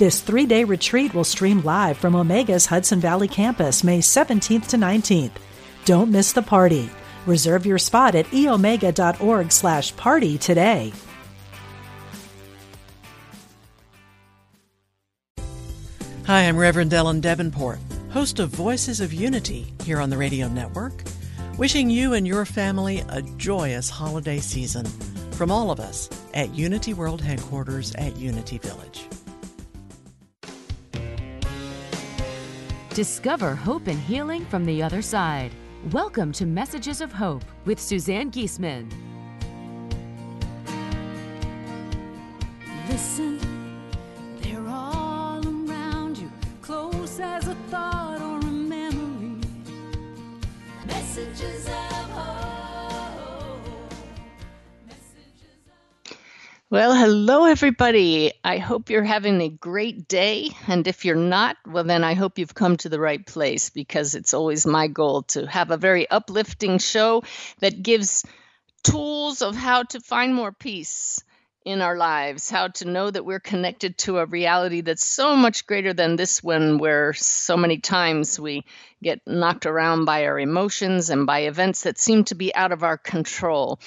[0.00, 4.78] This three day retreat will stream live from Omega's Hudson Valley campus May 17th to
[4.78, 5.32] 19th.
[5.84, 6.88] Don't miss the party.
[7.26, 10.94] Reserve your spot at eomega.org slash party today.
[16.24, 17.78] Hi, I'm Reverend Ellen Debenport,
[18.10, 21.02] host of Voices of Unity here on the Radio Network,
[21.58, 24.86] wishing you and your family a joyous holiday season
[25.32, 29.06] from all of us at Unity World Headquarters at Unity Village.
[32.94, 35.52] Discover hope and healing from the other side.
[35.92, 38.90] Welcome to Messages of Hope with Suzanne Giesemann.
[42.88, 43.38] Listen,
[44.40, 49.40] they're all around you, close as a thought or a memory.
[50.84, 51.59] Messages
[56.70, 58.32] Well, hello, everybody.
[58.44, 60.50] I hope you're having a great day.
[60.68, 64.14] And if you're not, well, then I hope you've come to the right place because
[64.14, 67.24] it's always my goal to have a very uplifting show
[67.58, 68.24] that gives
[68.84, 71.24] tools of how to find more peace
[71.64, 75.66] in our lives, how to know that we're connected to a reality that's so much
[75.66, 78.64] greater than this one, where so many times we
[79.02, 82.82] get knocked around by our emotions and by events that seem to be out of
[82.82, 83.78] our control.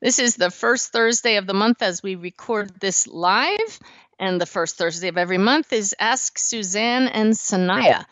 [0.00, 3.80] This is the first Thursday of the month as we record this live,
[4.20, 8.04] and the first Thursday of every month is Ask Suzanne and Sanaya.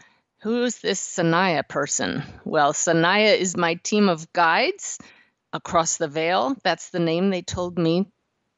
[0.42, 2.24] Who's this Sanaya person?
[2.44, 4.98] Well, Sanaya is my team of guides
[5.52, 6.56] across the veil.
[6.64, 8.06] That's the name they told me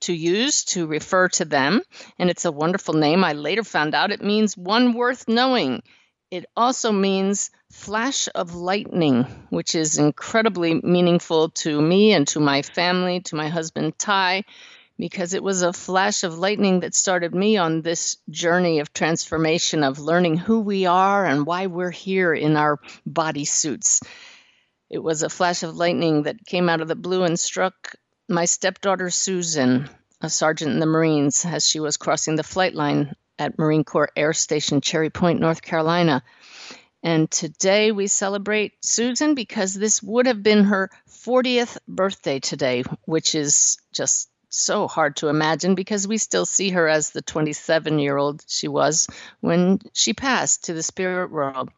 [0.02, 1.82] to use to refer to them.
[2.18, 3.24] And it's a wonderful name.
[3.24, 5.82] I later found out it means one worth knowing.
[6.30, 12.62] It also means flash of lightning, which is incredibly meaningful to me and to my
[12.62, 14.44] family, to my husband Ty,
[14.98, 19.84] because it was a flash of lightning that started me on this journey of transformation,
[19.84, 24.00] of learning who we are and why we're here in our body suits.
[24.88, 27.94] It was a flash of lightning that came out of the blue and struck
[28.28, 29.88] my stepdaughter Susan,
[30.20, 34.10] a sergeant in the Marines, as she was crossing the flight line at Marine Corps
[34.16, 36.22] Air Station Cherry Point, North Carolina.
[37.02, 43.34] And today we celebrate Susan because this would have been her 40th birthday today, which
[43.34, 48.16] is just so hard to imagine because we still see her as the 27 year
[48.16, 49.06] old she was
[49.40, 51.70] when she passed to the spirit world.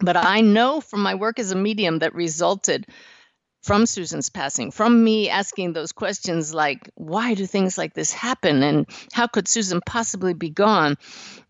[0.00, 2.86] But I know from my work as a medium that resulted
[3.66, 8.62] from Susan's passing, from me asking those questions like, why do things like this happen?
[8.62, 10.94] And how could Susan possibly be gone?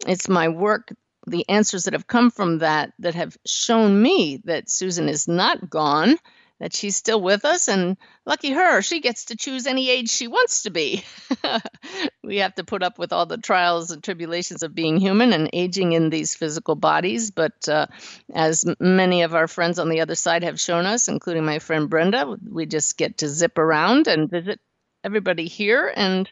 [0.06, 0.94] It's my work,
[1.26, 5.68] the answers that have come from that, that have shown me that Susan is not
[5.68, 6.16] gone,
[6.58, 7.68] that she's still with us.
[7.68, 11.04] And lucky her, she gets to choose any age she wants to be.
[12.24, 15.50] we have to put up with all the trials and tribulations of being human and
[15.52, 17.30] aging in these physical bodies.
[17.30, 17.86] But uh,
[18.32, 21.90] as many of our friends on the other side have shown us, including my friend
[21.90, 24.60] Brenda, we just get to zip around and visit
[25.04, 26.30] everybody here and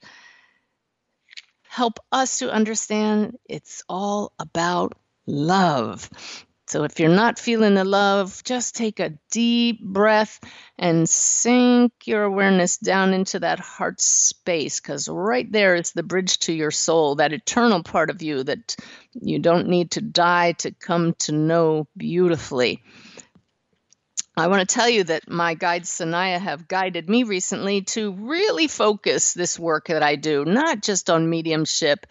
[1.74, 4.94] help us to understand it's all about
[5.26, 6.08] love.
[6.74, 10.40] So if you're not feeling the love, just take a deep breath
[10.76, 16.40] and sink your awareness down into that heart space because right there is the bridge
[16.40, 18.74] to your soul, that eternal part of you that
[19.12, 22.82] you don't need to die to come to know beautifully.
[24.36, 28.66] I want to tell you that my guides Sanaya have guided me recently to really
[28.66, 32.04] focus this work that I do, not just on mediumship,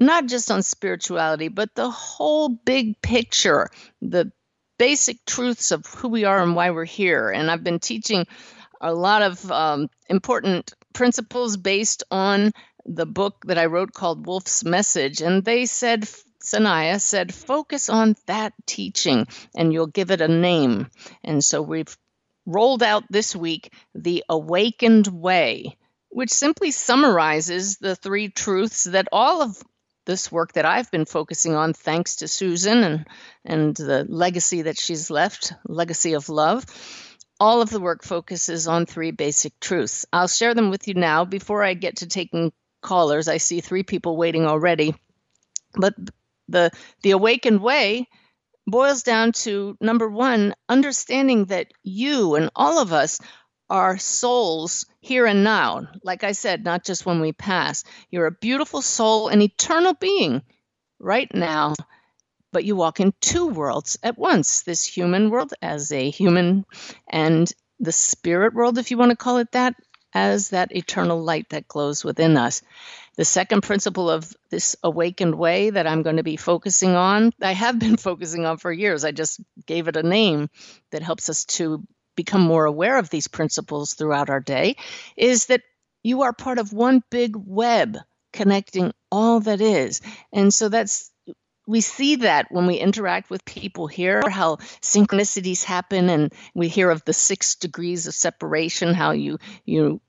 [0.00, 3.68] not just on spirituality, but the whole big picture,
[4.00, 4.32] the
[4.78, 7.30] basic truths of who we are and why we're here.
[7.30, 8.26] And I've been teaching
[8.80, 12.52] a lot of um, important principles based on
[12.86, 15.20] the book that I wrote called Wolf's Message.
[15.20, 16.08] And they said,
[16.42, 20.88] Sanaya said, focus on that teaching and you'll give it a name.
[21.22, 21.94] And so we've
[22.46, 25.76] rolled out this week the Awakened Way,
[26.08, 29.62] which simply summarizes the three truths that all of
[30.06, 33.06] this work that I've been focusing on, thanks to Susan and,
[33.44, 36.64] and the legacy that she's left, legacy of love.
[37.38, 40.06] All of the work focuses on three basic truths.
[40.12, 42.52] I'll share them with you now before I get to taking
[42.82, 43.28] callers.
[43.28, 44.94] I see three people waiting already.
[45.74, 45.94] But
[46.48, 46.70] The
[47.02, 48.08] the awakened way
[48.66, 53.20] boils down to number one, understanding that you and all of us
[53.68, 55.88] are souls here and now.
[56.02, 57.84] Like I said, not just when we pass.
[58.10, 60.42] You're a beautiful soul, an eternal being
[60.98, 61.74] right now,
[62.52, 66.64] but you walk in two worlds at once this human world as a human,
[67.08, 69.74] and the spirit world, if you want to call it that,
[70.12, 72.62] as that eternal light that glows within us.
[73.16, 77.52] The second principle of this awakened way that I'm going to be focusing on, I
[77.52, 79.04] have been focusing on for years.
[79.04, 80.50] I just gave it a name
[80.90, 81.86] that helps us to
[82.22, 84.76] become more aware of these principles throughout our day,
[85.16, 85.62] is that
[86.02, 87.96] you are part of one big web
[88.32, 90.00] connecting all that is.
[90.32, 91.10] And so that's
[91.66, 96.90] we see that when we interact with people here, how synchronicities happen, and we hear
[96.90, 100.00] of the six degrees of separation, how you you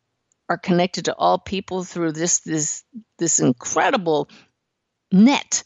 [0.50, 2.84] are connected to all people through this this
[3.20, 4.28] this incredible
[5.12, 5.64] net.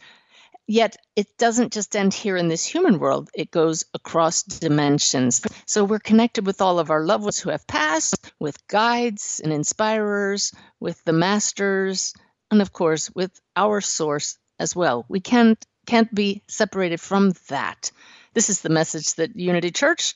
[0.67, 5.41] Yet it doesn't just end here in this human world, it goes across dimensions.
[5.67, 9.53] So we're connected with all of our loved ones who have passed, with guides and
[9.53, 12.13] inspirers, with the masters,
[12.49, 15.05] and of course with our source as well.
[15.07, 17.91] We can't can't be separated from that.
[18.33, 20.15] This is the message that Unity Church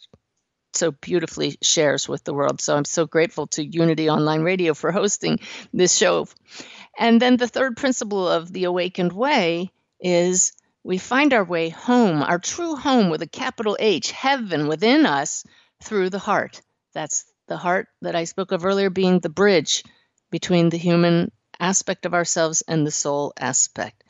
[0.74, 2.60] so beautifully shares with the world.
[2.62, 5.40] So I'm so grateful to Unity Online Radio for hosting
[5.74, 6.28] this show.
[6.98, 10.54] And then the third principle of the awakened way is
[10.84, 15.44] we find our way home, our true home with a capital H, heaven within us
[15.84, 16.62] through the heart.
[16.94, 19.84] That's the heart that I spoke of earlier being the bridge
[20.32, 24.04] between the human aspect of ourselves and the soul aspect.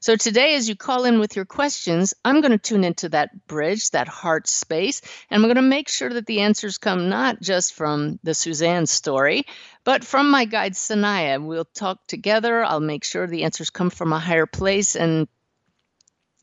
[0.00, 3.46] So today, as you call in with your questions, I'm going to tune into that
[3.46, 5.00] bridge, that heart space,
[5.30, 8.86] and I'm going to make sure that the answers come not just from the Suzanne
[8.86, 9.44] story,
[9.84, 11.44] but from my guide, Sanaya.
[11.44, 12.64] We'll talk together.
[12.64, 15.26] I'll make sure the answers come from a higher place and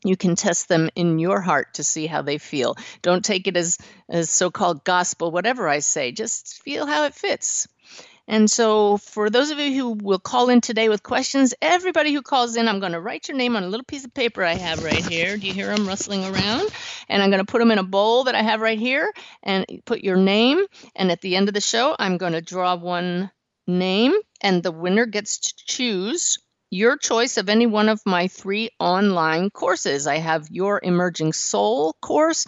[0.04, 2.76] you can test them in your heart to see how they feel.
[3.02, 7.14] Don't take it as, as so called gospel, whatever I say, just feel how it
[7.14, 7.66] fits.
[8.28, 12.22] And so, for those of you who will call in today with questions, everybody who
[12.22, 14.54] calls in, I'm going to write your name on a little piece of paper I
[14.54, 15.36] have right here.
[15.36, 16.70] Do you hear them rustling around?
[17.08, 19.12] And I'm going to put them in a bowl that I have right here
[19.42, 20.64] and put your name.
[20.96, 23.30] And at the end of the show, I'm going to draw one
[23.66, 26.38] name, and the winner gets to choose
[26.70, 30.06] your choice of any one of my three online courses.
[30.06, 32.46] I have your Emerging Soul course,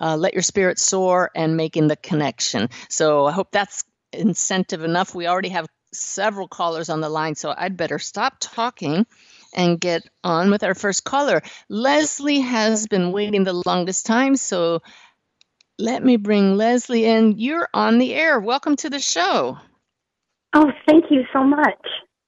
[0.00, 2.68] uh, Let Your Spirit Soar, and Making the Connection.
[2.88, 5.14] So I hope that's incentive enough.
[5.14, 9.06] We already have several callers on the line, so I'd better stop talking
[9.54, 11.42] and get on with our first caller.
[11.68, 14.82] Leslie has been waiting the longest time, so
[15.78, 17.38] let me bring Leslie in.
[17.38, 18.38] You're on the air.
[18.38, 19.58] Welcome to the show.
[20.52, 21.86] Oh, thank you so much.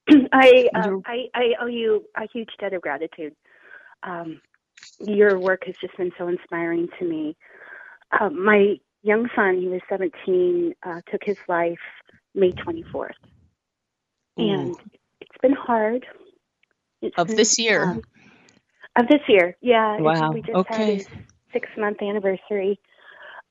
[0.32, 3.34] I, uh, I I owe you a huge debt of gratitude.
[4.02, 4.40] Um,
[5.00, 7.37] your work has just been so inspiring to me.
[8.19, 11.78] Uh, my young son, he was 17, uh, took his life
[12.34, 13.10] May 24th.
[14.38, 14.75] And
[15.20, 16.06] it's been hard.
[17.02, 17.84] It's of been, this year?
[17.84, 18.02] Um,
[18.96, 19.99] of this year, yeah.
[19.99, 20.32] Wow.
[20.32, 20.76] We just okay.
[20.76, 21.08] had his
[21.52, 22.78] six month anniversary.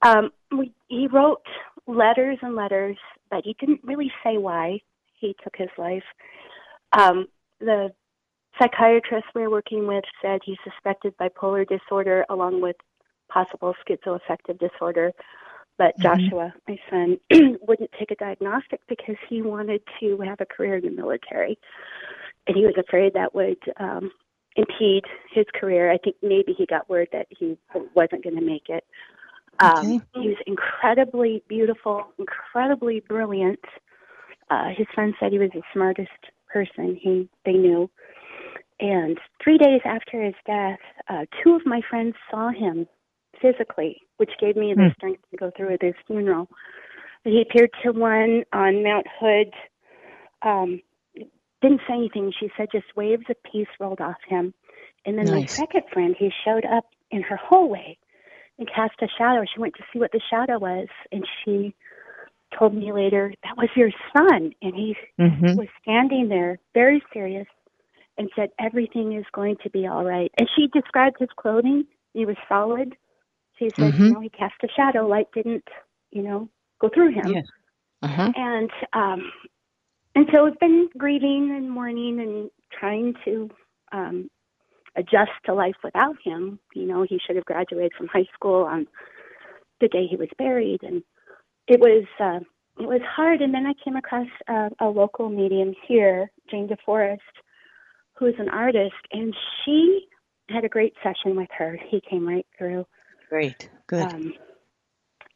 [0.01, 1.43] Um, we, he wrote
[1.87, 2.97] letters and letters,
[3.29, 4.79] but he didn't really say why
[5.19, 6.03] he took his life.
[6.97, 7.27] Um,
[7.59, 7.91] the
[8.59, 12.75] psychiatrist we we're working with said he suspected bipolar disorder along with
[13.29, 15.11] possible schizoaffective disorder.
[15.81, 16.25] But mm-hmm.
[16.27, 17.17] Joshua, my son,
[17.67, 21.57] wouldn't take a diagnostic because he wanted to have a career in the military.
[22.45, 24.11] And he was afraid that would um,
[24.55, 25.91] impede his career.
[25.91, 27.57] I think maybe he got word that he
[27.95, 28.83] wasn't going to make it.
[29.57, 30.05] Um, okay.
[30.13, 33.65] He was incredibly beautiful, incredibly brilliant.
[34.51, 36.09] Uh, his friend said he was the smartest
[36.53, 37.89] person he they knew.
[38.79, 42.87] And three days after his death, uh, two of my friends saw him
[43.41, 44.95] physically, which gave me the mm.
[44.95, 46.47] strength to go through with his funeral.
[47.23, 49.53] He appeared to one on Mount Hood.
[50.41, 50.81] Um,
[51.61, 52.33] didn't say anything.
[52.39, 54.53] She said just waves of peace rolled off him.
[55.05, 55.33] And then nice.
[55.33, 57.97] my second friend, he showed up in her hallway
[58.57, 59.43] and cast a shadow.
[59.53, 61.73] She went to see what the shadow was, and she
[62.57, 64.53] told me later that was your son.
[64.61, 65.55] And he mm-hmm.
[65.55, 67.47] was standing there, very serious,
[68.17, 70.31] and said everything is going to be all right.
[70.37, 71.85] And she described his clothing.
[72.13, 72.95] He was solid.
[73.61, 74.05] He said, mm-hmm.
[74.05, 75.07] you know, he cast a shadow.
[75.07, 75.67] Light didn't,
[76.09, 76.49] you know,
[76.79, 77.27] go through him.
[77.27, 77.45] Yes.
[78.01, 78.31] Uh-huh.
[78.35, 79.31] And um,
[80.15, 83.49] and so I've been grieving and mourning and trying to
[83.91, 84.29] um,
[84.95, 86.57] adjust to life without him.
[86.73, 88.87] You know, he should have graduated from high school on
[89.79, 91.03] the day he was buried, and
[91.67, 92.39] it was uh,
[92.81, 93.41] it was hard.
[93.41, 97.19] And then I came across a, a local medium here, Jane DeForest,
[98.17, 100.07] who is an artist, and she
[100.49, 101.77] had a great session with her.
[101.89, 102.87] He came right through.
[103.31, 103.69] Great.
[103.87, 104.03] Good.
[104.03, 104.33] Um,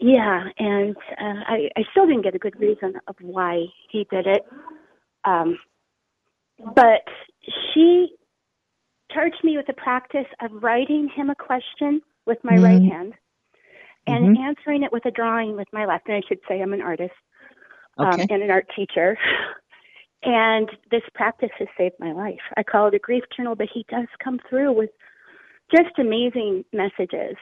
[0.02, 4.28] yeah, and uh, I, I still didn't get a good reason of why he did
[4.28, 4.42] it.
[5.24, 5.58] Um,
[6.75, 7.08] but
[7.74, 8.10] she
[9.14, 12.92] charged me with the practice of writing him a question with my right Mhm.
[12.92, 13.14] hand
[14.08, 14.40] and Mhm.
[14.40, 16.10] answering it with a drawing with my left.
[16.10, 17.16] And I should say I'm an artist
[17.98, 18.28] um, Okay.
[18.30, 19.18] and an art teacher.
[20.28, 22.42] And this practice has saved my life.
[22.58, 24.90] I call it a grief journal, but he does come through with
[25.70, 27.36] just amazing messages.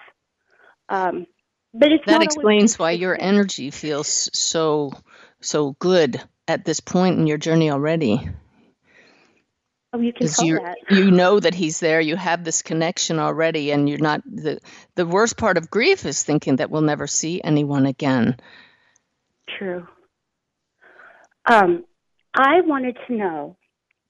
[0.93, 1.25] Um,
[1.73, 4.91] but it's not that explains why your energy feels so
[5.41, 8.29] so good at this point in your journey already.
[9.91, 10.77] Oh, you can tell that.
[10.89, 14.59] you know that he's there you have this connection already and you're not the
[14.95, 18.35] the worst part of grief is thinking that we'll never see anyone again
[19.57, 19.87] True.
[21.45, 21.83] Um,
[22.33, 23.57] I wanted to know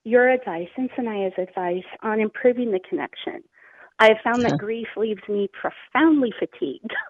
[0.04, 3.42] your advice and Sanaya's advice on improving the connection.
[3.98, 6.92] I have found that grief leaves me profoundly fatigued.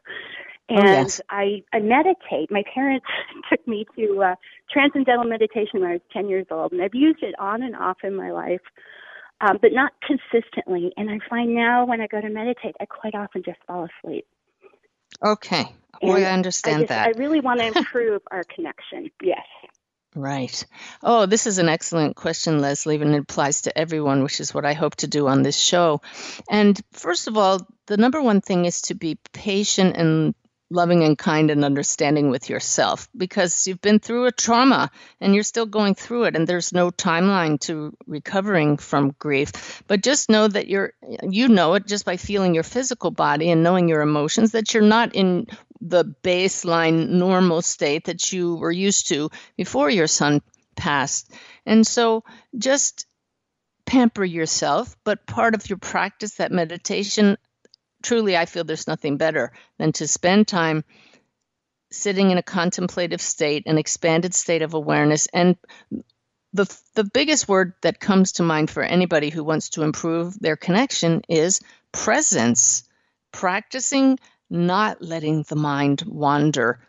[0.76, 1.20] Oh, And yes.
[1.28, 2.50] I, I meditate.
[2.50, 3.06] My parents
[3.50, 4.34] took me to uh,
[4.72, 7.98] transcendental meditation when I was 10 years old, and I've used it on and off
[8.02, 8.62] in my life,
[9.42, 10.92] um, but not consistently.
[10.96, 14.26] And I find now when I go to meditate, I quite often just fall asleep.
[15.24, 15.66] okay
[16.02, 19.10] And i understand I just, that I really want to improve our connection.
[19.22, 19.46] Yes.
[20.14, 20.64] Right.
[21.02, 24.64] Oh, this is an excellent question, Leslie, and it applies to everyone, which is what
[24.64, 26.02] I hope to do on this show.
[26.48, 30.34] And first of all, the number one thing is to be patient and
[30.70, 34.90] loving and kind and understanding with yourself because you've been through a trauma
[35.20, 40.02] and you're still going through it and there's no timeline to recovering from grief but
[40.02, 40.92] just know that you're
[41.28, 44.82] you know it just by feeling your physical body and knowing your emotions that you're
[44.82, 45.46] not in
[45.80, 50.40] the baseline normal state that you were used to before your son
[50.76, 51.32] passed.
[51.66, 52.24] And so
[52.56, 53.06] just
[53.86, 57.36] pamper yourself, but part of your practice, that meditation,
[58.02, 60.84] truly, I feel there's nothing better than to spend time
[61.90, 65.28] sitting in a contemplative state, an expanded state of awareness.
[65.32, 65.56] And
[66.52, 70.56] the, the biggest word that comes to mind for anybody who wants to improve their
[70.56, 71.60] connection is
[71.92, 72.84] presence.
[73.32, 74.18] Practicing
[74.54, 76.80] not letting the mind wander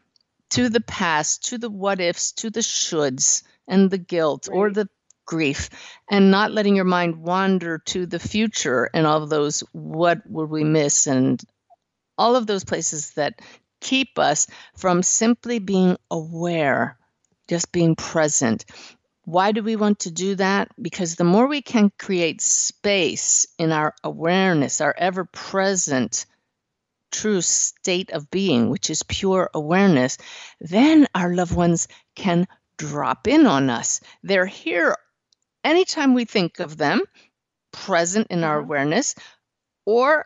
[0.52, 4.88] to the past, to the what ifs, to the shoulds and the guilt or the
[5.26, 5.70] grief,
[6.10, 10.50] and not letting your mind wander to the future and all of those what would
[10.50, 11.44] we miss and
[12.18, 13.42] all of those places that
[13.82, 16.98] keep us from simply being aware,
[17.48, 18.66] just being present.
[19.24, 20.70] Why do we want to do that?
[20.80, 26.28] Because the more we can create space in our awareness, our ever present
[27.20, 30.18] true state of being, which is pure awareness,
[30.60, 34.02] then our loved ones can drop in on us.
[34.24, 34.96] They're here
[35.64, 37.02] anytime we think of them,
[37.72, 38.64] present in our Mhm.
[38.66, 39.16] awareness,
[39.86, 40.26] or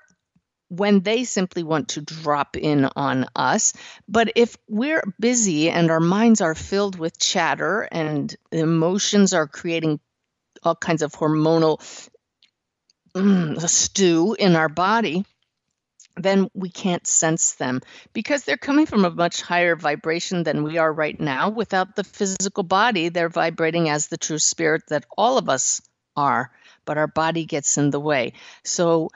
[0.69, 3.73] when they simply want to drop in on us.
[4.07, 9.99] But if we're busy and our minds are filled with chatter and emotions are creating
[10.63, 11.81] all kinds of hormonal
[13.15, 15.25] mm, stew in our body,
[16.23, 17.81] then we can't sense them
[18.13, 21.49] because they're coming from a much higher vibration than we are right now.
[21.49, 25.81] Without the physical body, they're vibrating as the true spirit that all of us
[26.15, 26.51] are,
[26.85, 28.33] but our body gets in the way.
[28.63, 29.09] So,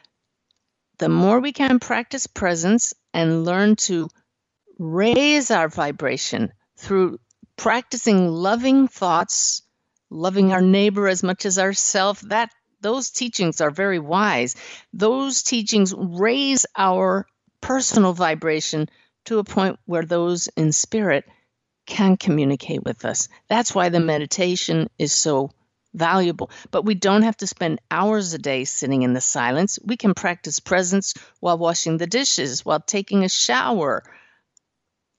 [0.99, 4.09] the more we can practice presence and learn to
[4.77, 7.19] raise our vibration through
[7.57, 9.63] practicing loving thoughts,
[10.09, 12.51] loving our neighbor as much as ourself, that
[12.83, 14.55] those teachings are very wise.
[14.93, 17.25] Those teachings raise our
[17.61, 18.89] personal vibration
[19.25, 21.25] to a point where those in spirit
[21.85, 23.29] can communicate with us.
[23.47, 25.51] That's why the meditation is so
[25.93, 26.49] valuable.
[26.71, 29.79] But we don't have to spend hours a day sitting in the silence.
[29.83, 34.03] We can practice presence while washing the dishes, while taking a shower.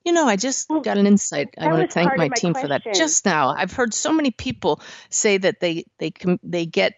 [0.04, 1.54] You know, I just got an insight.
[1.58, 3.54] I want to thank my my team for that just now.
[3.56, 6.94] I've heard so many people say that they they they get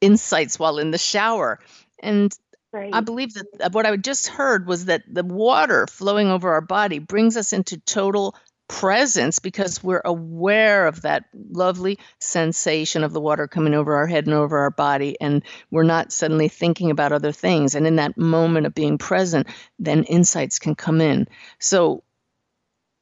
[0.00, 1.60] insights while in the shower.
[2.02, 2.34] And
[2.74, 2.90] Right.
[2.92, 6.60] I believe that uh, what I just heard was that the water flowing over our
[6.60, 8.34] body brings us into total
[8.66, 14.26] presence because we're aware of that lovely sensation of the water coming over our head
[14.26, 18.16] and over our body and we're not suddenly thinking about other things and in that
[18.16, 19.46] moment of being present
[19.78, 21.28] then insights can come in
[21.60, 22.02] so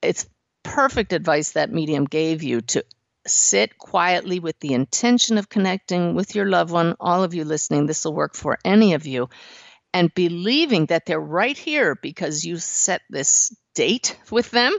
[0.02, 0.28] it's
[0.64, 2.84] perfect advice that medium gave you to
[3.26, 7.86] sit quietly with the intention of connecting with your loved one all of you listening
[7.86, 9.28] this will work for any of you
[9.94, 14.74] and believing that they're right here because you set this date with them.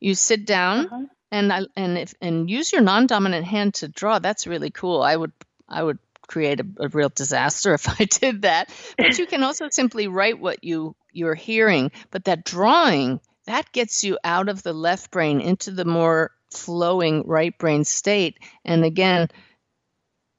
[0.00, 1.06] You sit down Uh-huh.
[1.30, 4.18] and I, and if and use your non-dominant hand to draw.
[4.18, 5.02] That's really cool.
[5.02, 5.32] I would
[5.68, 8.70] I would create a, a real disaster if I did that.
[8.98, 11.90] But you can also simply write what you you're hearing.
[12.10, 17.26] But that drawing that gets you out of the left brain into the more flowing
[17.26, 19.28] right brain state, and again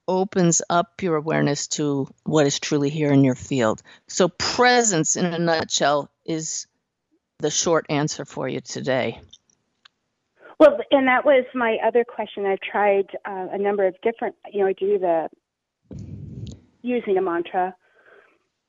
[0.07, 3.81] opens up your awareness to what is truly here in your field.
[4.07, 6.67] So presence, in a nutshell, is
[7.39, 9.21] the short answer for you today.
[10.59, 12.45] Well, and that was my other question.
[12.45, 15.29] I've tried uh, a number of different, you know, I do the
[16.83, 17.75] using a mantra.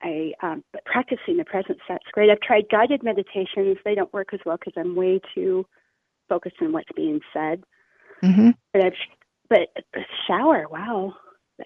[0.03, 1.81] I um, but practicing the presence.
[1.89, 2.31] That's great.
[2.31, 3.77] I've tried guided meditations.
[3.85, 5.67] They don't work as well because I'm way too
[6.33, 7.62] focused on what's being said.
[8.25, 8.51] Mm-hmm.
[8.73, 8.93] But I've
[9.51, 9.69] but
[10.27, 10.67] shower.
[10.71, 11.15] Wow,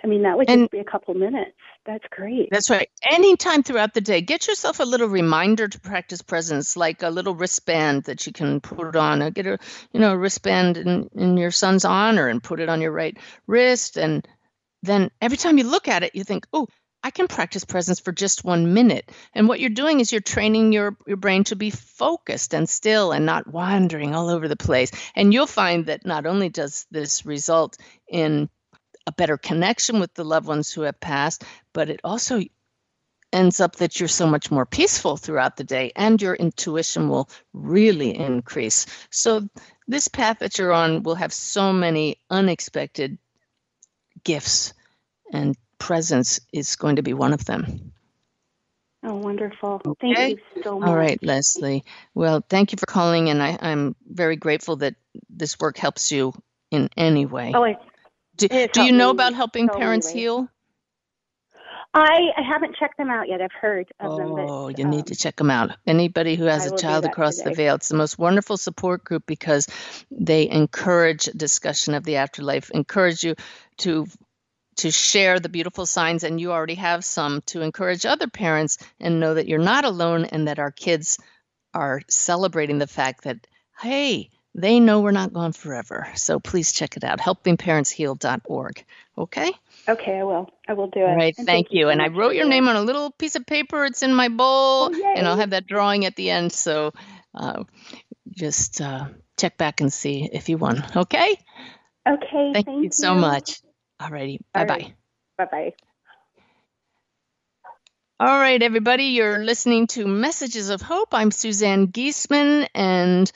[0.03, 1.53] I mean, that would just be a couple minutes.
[1.85, 2.49] That's great.
[2.51, 2.89] That's right.
[3.09, 7.35] Anytime throughout the day, get yourself a little reminder to practice presence, like a little
[7.35, 9.23] wristband that you can put on.
[9.23, 9.59] Uh, get a,
[9.93, 13.17] you know, a wristband in, in your son's honor and put it on your right
[13.47, 13.97] wrist.
[13.97, 14.27] And
[14.83, 16.67] then every time you look at it, you think, oh,
[17.07, 19.13] I can practice presence for just one minute.
[19.33, 23.13] And what you're doing is you're training your, your brain to be focused and still
[23.13, 24.91] and not wandering all over the place.
[25.15, 27.77] And you'll find that not only does this result
[28.09, 28.49] in
[29.07, 32.43] a better connection with the loved ones who have passed, but it also
[33.33, 37.31] ends up that you're so much more peaceful throughout the day and your intuition will
[37.53, 38.85] really increase.
[39.11, 39.49] So,
[39.87, 43.17] this path that you're on will have so many unexpected
[44.25, 44.75] gifts,
[45.33, 47.93] and presence is going to be one of them.
[49.03, 49.81] Oh, wonderful.
[49.87, 50.15] Okay.
[50.15, 50.89] Thank you so much.
[50.89, 51.85] All right, Leslie.
[52.15, 54.97] Well, thank you for calling, and I, am very grateful that
[55.31, 56.33] this work helps you
[56.73, 57.53] in any way.
[57.55, 57.77] Oh, I,
[58.37, 60.49] do, do you know about helping parents heal?
[61.95, 63.41] I, I haven't checked them out yet.
[63.41, 64.31] I've heard of oh, them.
[64.33, 65.71] Oh, you um, need to check them out.
[65.87, 67.51] Anybody who has a child across today.
[67.51, 69.67] the veil, it's the most wonderful support group because
[70.11, 73.35] they encourage discussion of the afterlife, encourage you
[73.79, 74.07] to
[74.77, 79.21] to share the beautiful signs and you already have some to encourage other parents and
[79.21, 81.19] know that you're not alone and that our kids
[81.75, 83.47] are celebrating the fact that
[83.79, 86.09] hey, they know we're not gone forever.
[86.15, 88.85] So please check it out, helpingparentsheal.org.
[89.19, 89.53] Okay?
[89.87, 90.51] Okay, I will.
[90.67, 91.09] I will do it.
[91.09, 91.91] All right, thank, thank, you.
[91.91, 93.85] and I wrote your name on a little piece of paper.
[93.85, 96.53] It's in my bowl, oh, and I'll have that drawing at the end.
[96.53, 96.93] So
[97.35, 97.65] uh,
[98.31, 100.83] just uh, check back and see if you won.
[100.97, 101.39] Okay?
[102.09, 102.51] Okay.
[102.55, 103.61] Thank, thank you, so much.
[104.01, 104.41] All righty.
[104.53, 104.95] Bye bye.
[105.39, 105.73] Bye bye.
[108.19, 111.13] All right, everybody, you're listening to Messages of Hope.
[111.13, 113.31] I'm Suzanne Giesemann, and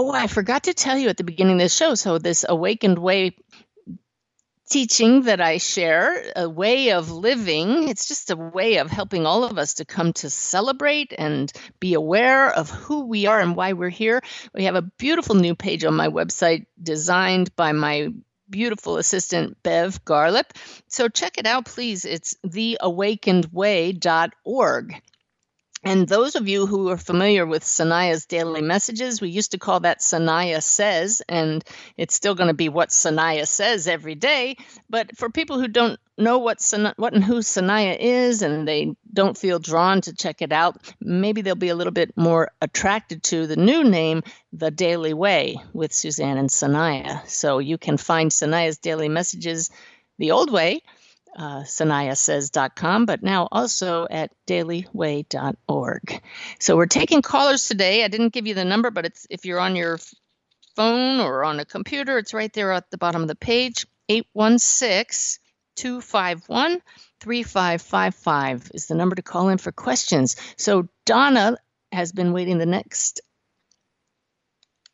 [0.00, 1.96] Oh, I forgot to tell you at the beginning of the show.
[1.96, 3.34] So, this awakened way
[4.70, 9.42] teaching that I share, a way of living, it's just a way of helping all
[9.42, 13.72] of us to come to celebrate and be aware of who we are and why
[13.72, 14.22] we're here.
[14.54, 18.10] We have a beautiful new page on my website designed by my
[18.50, 20.50] beautiful assistant Bev Garlip.
[20.88, 22.04] So check it out, please.
[22.04, 25.02] It's theawakenedway.org.
[25.84, 29.80] And those of you who are familiar with Sanaya's daily messages, we used to call
[29.80, 31.62] that Sanaya Says, and
[31.96, 34.56] it's still going to be what Sanaya says every day.
[34.90, 38.96] But for people who don't know what San- what and who Sanaya is, and they
[39.12, 43.22] don't feel drawn to check it out, maybe they'll be a little bit more attracted
[43.24, 47.26] to the new name, The Daily Way, with Suzanne and Sanaya.
[47.28, 49.70] So you can find Sanaya's daily messages
[50.18, 50.82] the old way
[51.36, 56.22] uh, sanayasays.com, but now also at dailyway.org.
[56.58, 58.04] So we're taking callers today.
[58.04, 59.98] I didn't give you the number, but it's if you're on your
[60.76, 63.86] phone or on a computer, it's right there at the bottom of the page.
[64.08, 65.42] 816
[65.76, 66.80] 251
[67.20, 70.36] 3555 is the number to call in for questions.
[70.56, 71.56] So Donna
[71.92, 73.20] has been waiting the next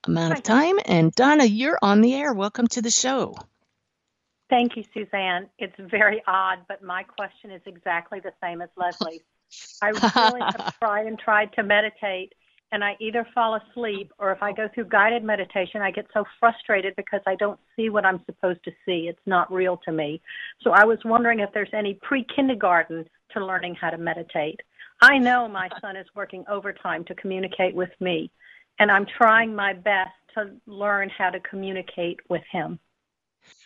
[0.04, 0.76] amount of time.
[0.84, 2.32] And Donna, you're on the air.
[2.32, 3.34] Welcome to the show.
[4.50, 5.48] Thank you, Suzanne.
[5.58, 9.22] It's very odd, but my question is exactly the same as Leslie's.
[9.80, 12.34] I really have tried and tried to meditate,
[12.70, 16.24] and I either fall asleep or if I go through guided meditation, I get so
[16.38, 19.08] frustrated because I don't see what I'm supposed to see.
[19.08, 20.20] It's not real to me.
[20.62, 24.60] So I was wondering if there's any pre kindergarten to learning how to meditate.
[25.00, 28.30] I know my son is working overtime to communicate with me,
[28.78, 32.78] and I'm trying my best to learn how to communicate with him.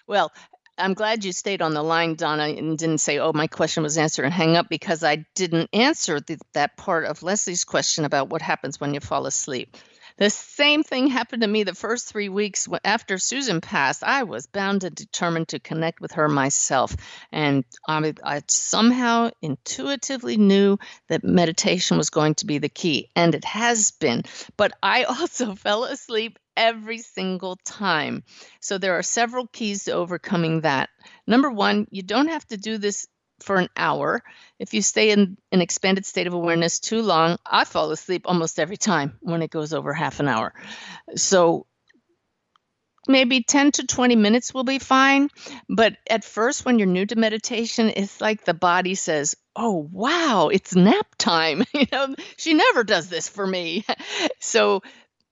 [0.06, 0.32] Well,
[0.78, 3.98] I'm glad you stayed on the line, Donna, and didn't say, "Oh, my question was
[3.98, 8.30] answered," and hang up because I didn't answer the, that part of Leslie's question about
[8.30, 9.76] what happens when you fall asleep.
[10.18, 14.02] The same thing happened to me the first three weeks after Susan passed.
[14.02, 16.96] I was bound and determined to connect with her myself.
[17.31, 20.78] And I, I somehow intuitively knew
[21.09, 24.24] that meditation was going to be the key, and it has been.
[24.57, 28.24] But I also fell asleep every single time.
[28.61, 30.90] So there are several keys to overcoming that.
[31.28, 33.07] Number one, you don't have to do this
[33.40, 34.22] for an hour.
[34.59, 38.59] If you stay in an expanded state of awareness too long, I fall asleep almost
[38.59, 40.53] every time when it goes over half an hour.
[41.16, 41.66] So
[43.09, 45.31] maybe 10 to 20 minutes will be fine.
[45.68, 50.51] But at first, when you're new to meditation, it's like the body says, Oh, wow,
[50.53, 51.64] it's nap time.
[51.74, 53.85] you know, she never does this for me.
[54.40, 54.83] so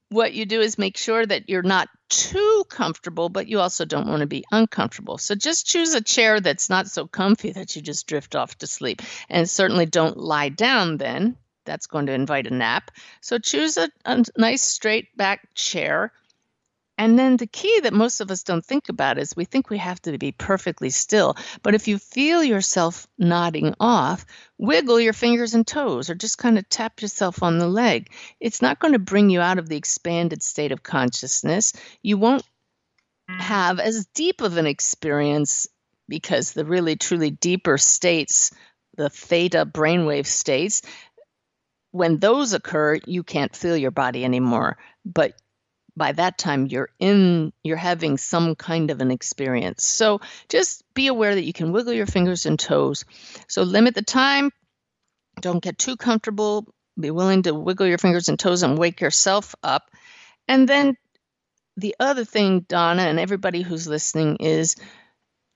[0.08, 4.08] what you do is make sure that you're not too comfortable, but you also don't
[4.08, 5.18] want to be uncomfortable.
[5.18, 8.66] So just choose a chair that's not so comfy that you just drift off to
[8.66, 9.02] sleep.
[9.28, 11.36] And certainly don't lie down then.
[11.64, 12.92] That's going to invite a nap.
[13.20, 16.12] So choose a, a nice straight back chair
[16.98, 19.78] and then the key that most of us don't think about is we think we
[19.78, 21.36] have to be perfectly still.
[21.62, 24.24] But if you feel yourself nodding off,
[24.56, 28.10] wiggle your fingers and toes or just kind of tap yourself on the leg.
[28.40, 31.74] It's not going to bring you out of the expanded state of consciousness.
[32.02, 32.44] You won't
[33.28, 35.68] have as deep of an experience
[36.08, 38.52] because the really truly deeper states,
[38.96, 40.82] the theta brainwave states,
[41.90, 44.78] when those occur, you can't feel your body anymore.
[45.04, 45.34] But
[45.96, 49.84] by that time you're in you're having some kind of an experience.
[49.84, 53.04] So just be aware that you can wiggle your fingers and toes.
[53.48, 54.50] So limit the time.
[55.40, 56.66] Don't get too comfortable.
[56.98, 59.90] Be willing to wiggle your fingers and toes and wake yourself up.
[60.48, 60.96] And then
[61.76, 64.76] the other thing donna and everybody who's listening is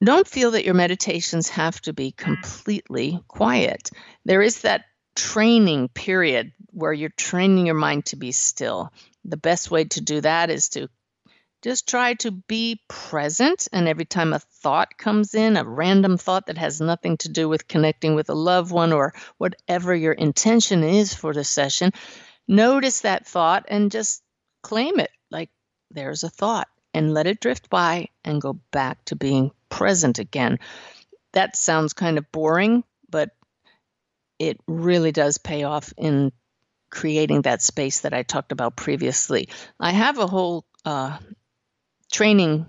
[0.02, 3.90] don't feel that your meditations have to be completely quiet.
[4.24, 8.92] There is that training period where you're training your mind to be still
[9.24, 10.88] the best way to do that is to
[11.62, 13.68] just try to be present.
[13.72, 17.48] And every time a thought comes in, a random thought that has nothing to do
[17.48, 21.92] with connecting with a loved one or whatever your intention is for the session,
[22.48, 24.22] notice that thought and just
[24.62, 25.50] claim it like
[25.90, 30.58] there's a thought and let it drift by and go back to being present again.
[31.32, 33.30] That sounds kind of boring, but
[34.38, 36.32] it really does pay off in
[36.90, 39.48] creating that space that I talked about previously.
[39.78, 41.18] I have a whole uh,
[42.12, 42.66] training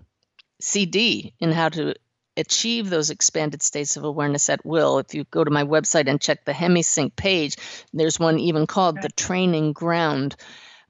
[0.60, 1.96] CD in how to
[2.38, 5.00] achieve those expanded states of awareness at will.
[5.00, 7.56] If you go to my website and check the HemiSync page,
[7.94, 10.36] there's one even called the training ground.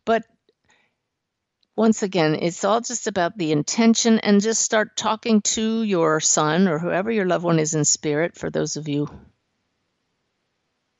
[0.05, 0.23] But
[1.75, 6.67] once again, it's all just about the intention and just start talking to your son
[6.67, 9.09] or whoever your loved one is in spirit, for those of you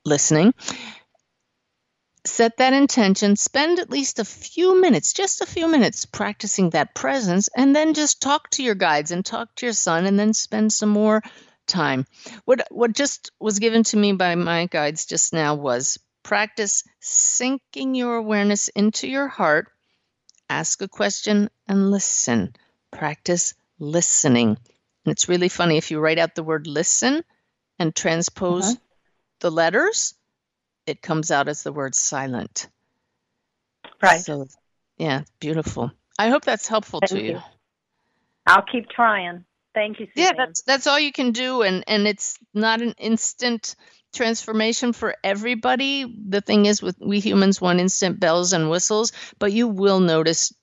[0.06, 0.54] listening,
[2.26, 6.94] set that intention, spend at least a few minutes, just a few minutes practicing that
[6.94, 10.34] presence, and then just talk to your guides and talk to your son, and then
[10.34, 11.22] spend some more
[11.68, 12.06] time.
[12.46, 17.96] What what just was given to me by my guides just now was practice sinking
[17.96, 19.68] your awareness into your heart,
[20.50, 22.56] ask a question and listen.
[22.92, 24.58] Practice listening.
[25.06, 27.24] And it's really funny if you write out the word listen
[27.80, 28.76] and transpose uh-huh.
[29.40, 30.14] the letters,
[30.86, 32.68] it comes out as the word silent.
[34.02, 34.22] Right.
[34.22, 34.48] So,
[34.98, 35.92] yeah, beautiful.
[36.18, 37.32] I hope that's helpful Thank to you.
[37.34, 37.42] you.
[38.48, 39.46] I'll keep trying.
[39.74, 40.08] Thank you.
[40.08, 40.24] Suzanne.
[40.24, 43.76] Yeah, that's that's all you can do, and and it's not an instant
[44.14, 46.06] transformation for everybody.
[46.28, 50.54] The thing is, with we humans want instant bells and whistles, but you will notice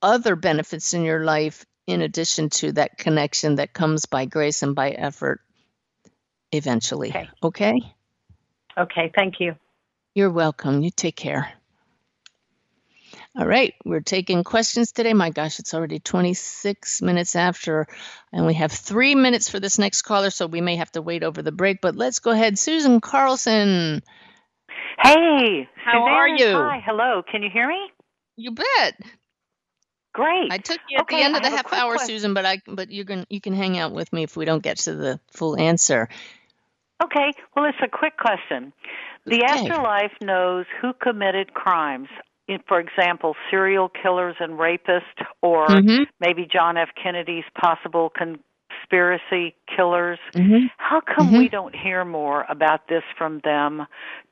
[0.00, 4.74] other benefits in your life in addition to that connection that comes by grace and
[4.74, 5.40] by effort
[6.52, 7.10] eventually.
[7.10, 7.28] Okay.
[7.42, 7.94] okay?
[8.78, 9.54] Okay, thank you.
[10.14, 10.82] You're welcome.
[10.82, 11.52] You take care.
[13.36, 15.14] All right, we're taking questions today.
[15.14, 17.86] My gosh, it's already 26 minutes after,
[18.32, 21.24] and we have three minutes for this next caller, so we may have to wait
[21.24, 21.80] over the break.
[21.80, 22.58] But let's go ahead.
[22.58, 24.02] Susan Carlson.
[25.02, 26.46] Hey, How Suzanne, are you?
[26.56, 27.22] Hi, hello.
[27.30, 27.80] Can you hear me?
[28.36, 29.00] You bet.
[30.14, 30.50] Great.
[30.50, 32.16] I took you at Okay, the end of the half hour, question.
[32.16, 34.62] Susan, but I but you can you can hang out with me if we don't
[34.62, 36.08] get to the full answer.
[37.02, 38.72] Okay, well, it's a quick question.
[39.26, 39.46] The Okay.
[39.46, 42.08] afterlife knows who committed crimes.
[42.46, 46.06] In, for example, serial killers and rapists, or Mhm.
[46.20, 46.90] maybe John F.
[46.94, 50.18] Kennedy's possible conspiracy killers.
[50.34, 50.70] Mhm.
[50.76, 51.38] How come Mhm.
[51.38, 53.86] we don't hear more about this from them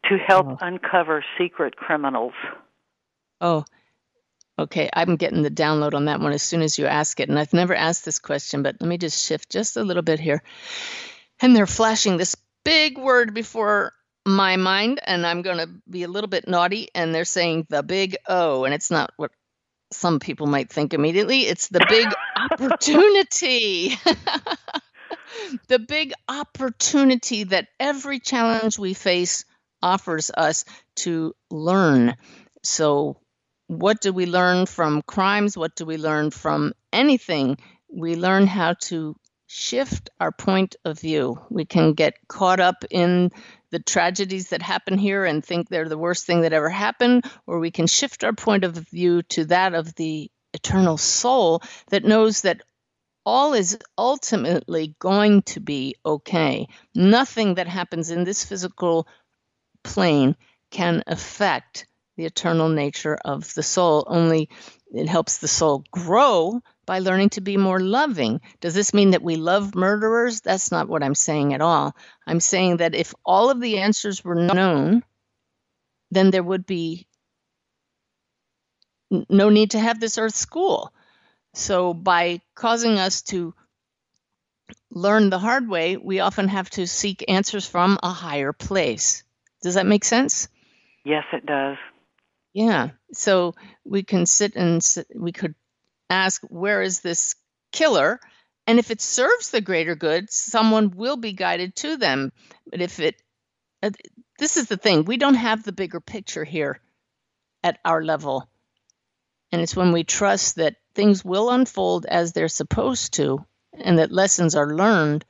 [0.04, 0.58] to help Oh.
[0.60, 2.34] uncover secret criminals?
[3.40, 3.64] Oh,
[4.58, 4.90] okay.
[4.92, 7.30] I'm getting the download on that one as soon as you ask it.
[7.30, 10.20] And I've never asked this question, but let me just shift just a little bit
[10.20, 10.42] here.
[11.40, 13.92] And they're flashing this big word before
[14.24, 17.82] my mind and I'm going to be a little bit naughty and they're saying the
[17.82, 19.32] big O and it's not what
[19.92, 21.40] some people might think immediately.
[21.40, 22.08] It's the big
[22.50, 23.96] opportunity.
[25.68, 29.44] the big opportunity that every challenge we face
[29.82, 30.64] offers us
[30.96, 32.16] to learn.
[32.62, 33.18] So,
[33.66, 35.56] what do we learn from crimes?
[35.56, 37.58] What do we learn from anything?
[37.90, 39.16] We learn how to
[39.54, 41.38] shift our point of view.
[41.50, 43.30] We can get caught up in
[43.70, 47.58] the tragedies that happen here and think they're the worst thing that ever happened, or
[47.58, 52.40] we can shift our point of view to that of the eternal soul that knows
[52.42, 52.62] that
[53.26, 56.66] all is ultimately going to be okay.
[56.94, 59.06] Nothing that happens in this physical
[59.82, 60.34] plane
[60.70, 61.86] can affect
[62.16, 64.48] the eternal nature of the soul, only
[64.92, 68.40] it helps the soul grow by learning to be more loving.
[68.60, 70.40] Does this mean that we love murderers?
[70.40, 71.94] That's not what I'm saying at all.
[72.26, 75.02] I'm saying that if all of the answers were known,
[76.10, 77.06] then there would be
[79.28, 80.92] no need to have this earth school.
[81.54, 83.54] So, by causing us to
[84.90, 89.22] learn the hard way, we often have to seek answers from a higher place.
[89.62, 90.48] Does that make sense?
[91.04, 91.76] Yes, it does.
[92.52, 92.90] Yeah.
[93.12, 95.54] So we can sit and sit, we could
[96.12, 97.34] ask, where is this
[97.72, 98.20] killer?
[98.66, 102.32] And if it serves the greater good, someone will be guided to them.
[102.70, 103.20] But if it,
[103.82, 103.90] uh,
[104.38, 106.80] this is the thing, we don't have the bigger picture here
[107.64, 108.48] at our level.
[109.50, 114.12] And it's when we trust that things will unfold as they're supposed to and that
[114.12, 115.24] lessons are learned,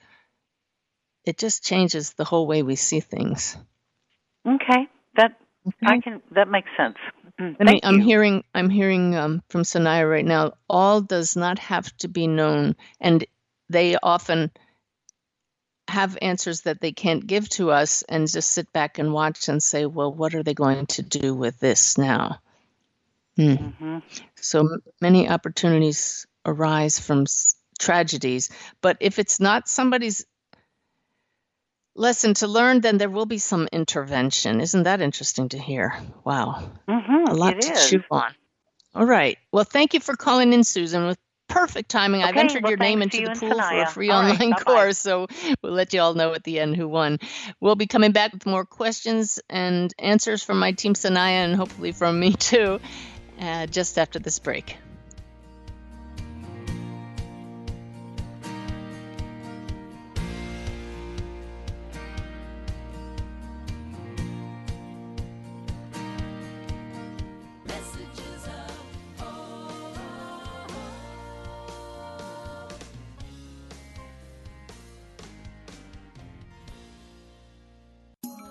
[1.25, 3.57] it just changes the whole way we see things.
[4.47, 4.89] Okay.
[5.17, 5.87] That okay.
[5.87, 6.97] I can that makes sense.
[7.41, 10.53] Mm, I mean, I'm hearing I'm hearing um, from Sanaya right now.
[10.69, 13.25] All does not have to be known, and
[13.69, 14.51] they often
[15.89, 19.63] have answers that they can't give to us, and just sit back and watch and
[19.63, 22.41] say, "Well, what are they going to do with this now?"
[23.37, 23.53] Hmm.
[23.53, 23.99] Mm-hmm.
[24.37, 28.51] So many opportunities arise from s- tragedies,
[28.83, 30.25] but if it's not somebody's
[31.95, 34.61] lesson to learn, then there will be some intervention.
[34.61, 35.95] Isn't that interesting to hear?
[36.25, 36.71] Wow.
[36.89, 37.91] Mm-hmm, a lot to is.
[37.91, 38.35] chew on.
[38.95, 39.39] All right.
[39.53, 42.23] Well, thank you for calling in, Susan, with perfect timing.
[42.23, 43.85] Okay, I've entered well, your name into you the pool Tanaya.
[43.85, 45.27] for a free all online right, course, so
[45.63, 47.19] we'll let you all know at the end who won.
[47.61, 51.93] We'll be coming back with more questions and answers from my team, Sanaya, and hopefully
[51.93, 52.81] from me too,
[53.41, 54.77] uh, just after this break.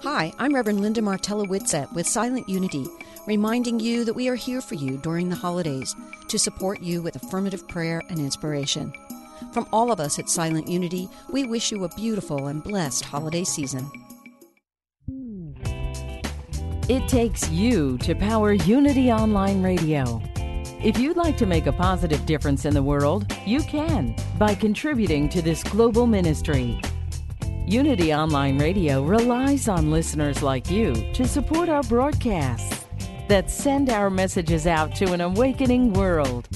[0.03, 2.87] Hi, I'm Reverend Linda Martella Whitsett with Silent Unity,
[3.27, 5.95] reminding you that we are here for you during the holidays
[6.27, 8.91] to support you with affirmative prayer and inspiration.
[9.53, 13.43] From all of us at Silent Unity, we wish you a beautiful and blessed holiday
[13.43, 13.91] season.
[16.89, 20.19] It takes you to power Unity Online Radio.
[20.83, 25.29] If you'd like to make a positive difference in the world, you can by contributing
[25.29, 26.81] to this global ministry.
[27.71, 32.85] Unity Online Radio relies on listeners like you to support our broadcasts
[33.29, 36.49] that send our messages out to an awakening world.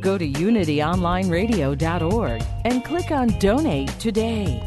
[0.00, 4.60] Go to unityonlineradio.org and click on Donate today.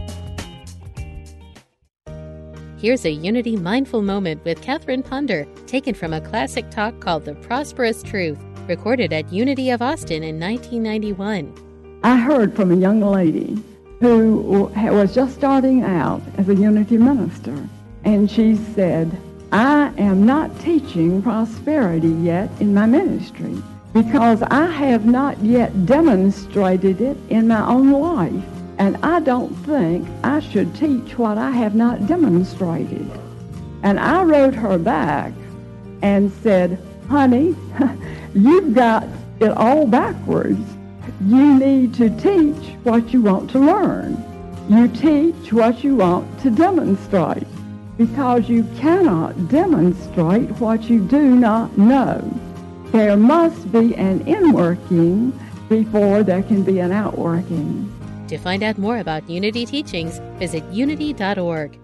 [2.77, 7.35] Here's a Unity Mindful Moment with Catherine Ponder, taken from a classic talk called The
[7.35, 8.39] Prosperous Truth,
[8.69, 11.53] recorded at Unity of Austin in 1991.
[12.05, 13.61] I heard from a young lady
[13.99, 17.67] who was just starting out as a Unity minister.
[18.05, 19.15] And she said,
[19.51, 23.61] I am not teaching prosperity yet in my ministry
[23.93, 28.43] because I have not yet demonstrated it in my own life.
[28.77, 33.09] And I don't think I should teach what I have not demonstrated.
[33.83, 35.33] And I wrote her back
[36.01, 37.55] and said, honey,
[38.33, 39.07] you've got
[39.39, 40.59] it all backwards.
[41.21, 44.23] You need to teach what you want to learn.
[44.69, 47.47] You teach what you want to demonstrate
[47.97, 52.21] because you cannot demonstrate what you do not know.
[52.93, 57.93] There must be an inworking before there can be an outworking.
[58.29, 61.77] To find out more about Unity teachings, visit unity.org.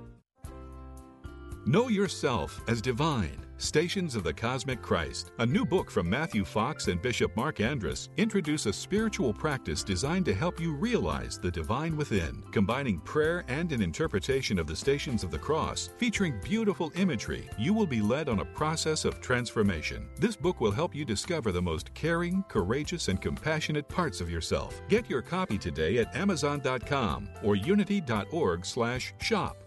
[1.65, 6.88] Know yourself as divine Stations of the Cosmic Christ, a new book from Matthew Fox
[6.88, 11.96] and Bishop Marc Andrus, introduce a spiritual practice designed to help you realize the divine
[11.96, 17.50] within, combining prayer and an interpretation of the Stations of the Cross, featuring beautiful imagery.
[17.58, 20.10] You will be led on a process of transformation.
[20.18, 24.82] This book will help you discover the most caring, courageous, and compassionate parts of yourself.
[24.89, 29.64] Get your copy today at amazon.com or unity.org/shop.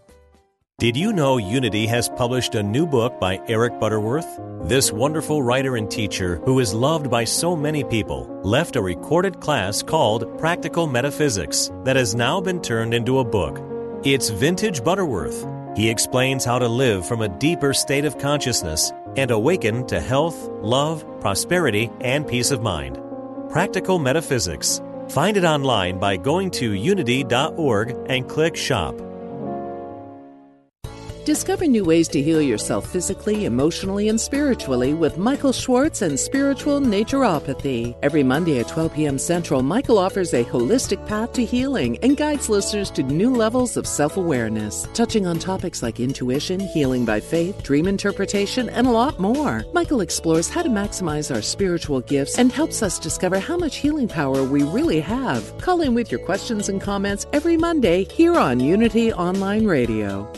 [0.79, 4.39] Did you know Unity has published a new book by Eric Butterworth?
[4.61, 9.41] This wonderful writer and teacher, who is loved by so many people, left a recorded
[9.41, 13.59] class called Practical Metaphysics that has now been turned into a book.
[14.05, 15.45] It's vintage Butterworth.
[15.75, 20.47] He explains how to live from a deeper state of consciousness and awaken to health,
[20.61, 22.97] love, prosperity, and peace of mind.
[23.49, 24.81] Practical Metaphysics.
[25.09, 29.08] Find it online by going to unity.org and click Shop.
[31.25, 36.79] Discover new ways to heal yourself physically, emotionally, and spiritually with Michael Schwartz and Spiritual
[36.79, 37.95] Naturopathy.
[38.01, 39.19] Every Monday at 12 p.m.
[39.19, 43.85] Central, Michael offers a holistic path to healing and guides listeners to new levels of
[43.85, 49.19] self awareness, touching on topics like intuition, healing by faith, dream interpretation, and a lot
[49.19, 49.65] more.
[49.73, 54.07] Michael explores how to maximize our spiritual gifts and helps us discover how much healing
[54.07, 55.55] power we really have.
[55.59, 60.31] Call in with your questions and comments every Monday here on Unity Online Radio.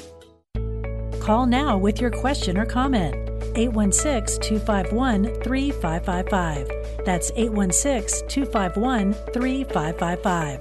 [1.21, 3.13] Call now with your question or comment.
[3.55, 7.05] 816 251 3555.
[7.05, 10.59] That's 816 251 3555.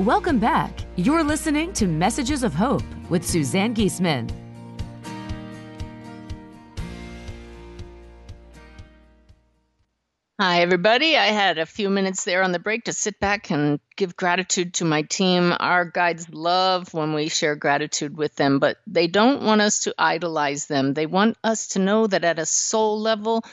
[0.00, 0.72] Welcome back.
[0.96, 4.45] You're listening to Messages of Hope with Suzanne Giesemann.
[10.38, 11.16] Hi, everybody.
[11.16, 14.74] I had a few minutes there on the break to sit back and give gratitude
[14.74, 15.54] to my team.
[15.58, 19.94] Our guides love when we share gratitude with them, but they don't want us to
[19.96, 20.92] idolize them.
[20.92, 23.46] They want us to know that at a soul level,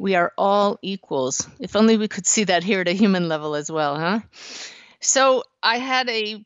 [0.00, 1.46] we are all equals.
[1.60, 4.18] If only we could see that here at a human level as well, huh?
[4.98, 6.44] So I had a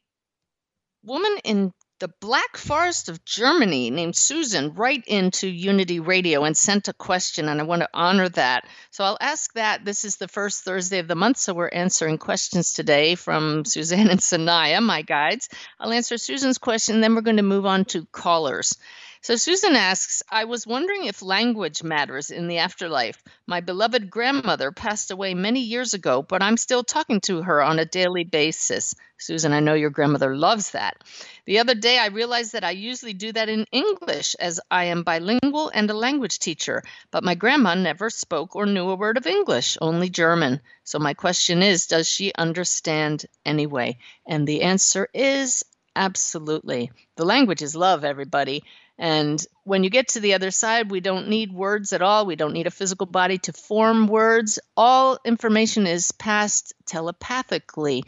[1.02, 6.88] woman in the Black Forest of Germany named Susan right into Unity Radio and sent
[6.88, 8.66] a question, and I want to honor that.
[8.90, 9.84] So I'll ask that.
[9.84, 14.08] This is the first Thursday of the month, so we're answering questions today from Suzanne
[14.08, 15.50] and Sanaya, my guides.
[15.78, 18.78] I'll answer Susan's question, then we're going to move on to callers.
[19.22, 23.22] So Susan asks, I was wondering if language matters in the afterlife.
[23.46, 27.78] My beloved grandmother passed away many years ago, but I'm still talking to her on
[27.78, 28.94] a daily basis.
[29.18, 30.96] Susan, I know your grandmother loves that.
[31.44, 35.02] The other day, I realized that I usually do that in English as I am
[35.02, 39.26] bilingual and a language teacher, but my grandma never spoke or knew a word of
[39.26, 40.62] English, only German.
[40.84, 43.98] So my question is, does she understand anyway?
[44.26, 45.62] And the answer is
[45.94, 46.90] absolutely.
[47.16, 48.64] The language is love, everybody.
[49.00, 52.26] And when you get to the other side, we don't need words at all.
[52.26, 54.58] We don't need a physical body to form words.
[54.76, 58.04] All information is passed telepathically.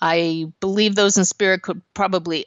[0.00, 2.46] I believe those in spirit could probably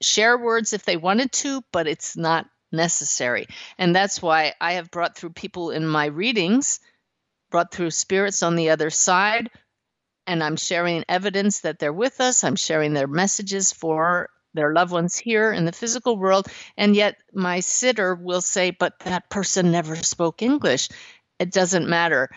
[0.00, 3.48] share words if they wanted to, but it's not necessary.
[3.76, 6.80] And that's why I have brought through people in my readings,
[7.50, 9.50] brought through spirits on the other side,
[10.26, 12.44] and I'm sharing evidence that they're with us.
[12.44, 17.16] I'm sharing their messages for their loved ones here in the physical world and yet
[17.32, 20.88] my sitter will say but that person never spoke english.
[21.38, 22.28] It doesn't matter.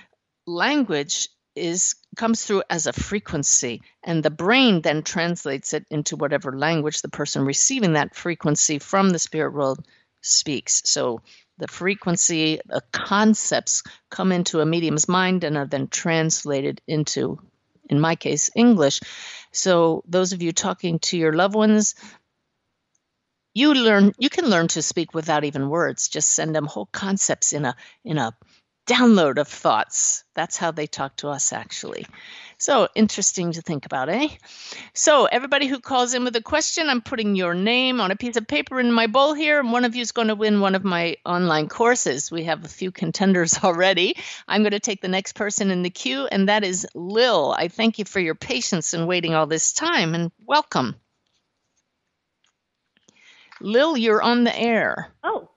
[0.45, 6.57] Language is comes through as a frequency and the brain then translates it into whatever
[6.57, 9.85] language the person receiving that frequency from the spirit world
[10.21, 10.81] speaks.
[10.85, 11.21] So
[11.57, 17.39] the frequency the concepts come into a medium's mind and are then translated into
[17.89, 18.99] in my case english
[19.53, 21.93] so those of you talking to your loved ones,
[23.53, 26.07] you learn you can learn to speak without even words.
[26.07, 28.35] Just send them whole concepts in a in a
[28.85, 30.23] download of thoughts.
[30.33, 32.05] That's how they talk to us actually.
[32.57, 34.29] So interesting to think about, eh?
[34.93, 38.37] So everybody who calls in with a question, I'm putting your name on a piece
[38.37, 40.75] of paper in my bowl here, and one of you is going to win one
[40.75, 42.31] of my online courses.
[42.31, 44.15] We have a few contenders already.
[44.47, 47.53] I'm going to take the next person in the queue, and that is Lil.
[47.57, 50.95] I thank you for your patience and waiting all this time, and welcome.
[53.59, 55.11] Lil, you're on the air.
[55.23, 55.49] Oh,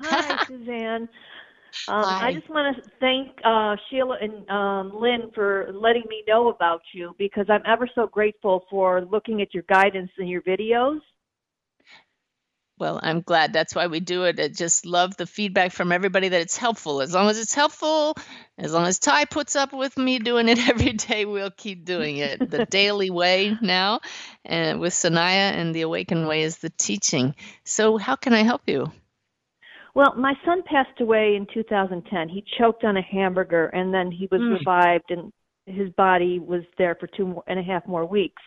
[0.00, 1.08] hi, Suzanne.
[1.88, 6.48] Um, I just want to thank uh, Sheila and um, Lynn for letting me know
[6.48, 11.00] about you because I'm ever so grateful for looking at your guidance and your videos.
[12.80, 13.52] Well, I'm glad.
[13.52, 14.40] That's why we do it.
[14.40, 17.02] I just love the feedback from everybody that it's helpful.
[17.02, 18.16] As long as it's helpful,
[18.56, 22.16] as long as Ty puts up with me doing it every day, we'll keep doing
[22.16, 22.50] it.
[22.50, 24.00] The daily way now,
[24.46, 27.34] and with Sanaya and the Awakened Way is the teaching.
[27.64, 28.90] So, how can I help you?
[30.00, 32.30] Well, my son passed away in 2010.
[32.30, 34.58] He choked on a hamburger and then he was Mm.
[34.58, 35.30] revived and
[35.66, 38.42] his body was there for two more, and a half more weeks.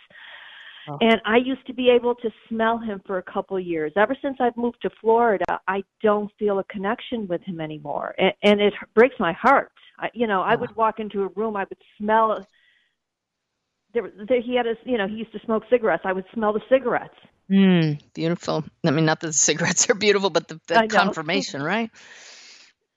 [0.88, 0.97] Oh.
[0.99, 3.93] And I used to be able to smell him for a couple of years.
[3.95, 8.34] Ever since I've moved to Florida, I don't feel a connection with him anymore, and,
[8.41, 9.72] and it breaks my heart.
[9.99, 12.43] I, you know, I would walk into a room, I would smell.
[13.93, 16.04] There, there, he had a, you know, he used to smoke cigarettes.
[16.04, 17.14] I would smell the cigarettes.
[17.51, 18.63] Mm, beautiful.
[18.85, 21.91] I mean, not that the cigarettes are beautiful, but the, the confirmation, right?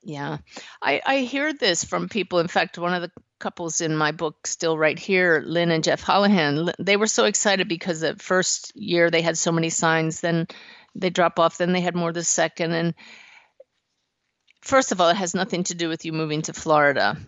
[0.03, 0.39] Yeah.
[0.81, 2.39] I, I hear this from people.
[2.39, 6.03] In fact, one of the couples in my book, still right here, Lynn and Jeff
[6.03, 10.47] Hollahan, they were so excited because the first year they had so many signs, then
[10.95, 12.73] they drop off, then they had more the second.
[12.73, 12.95] And
[14.63, 17.19] first of all, it has nothing to do with you moving to Florida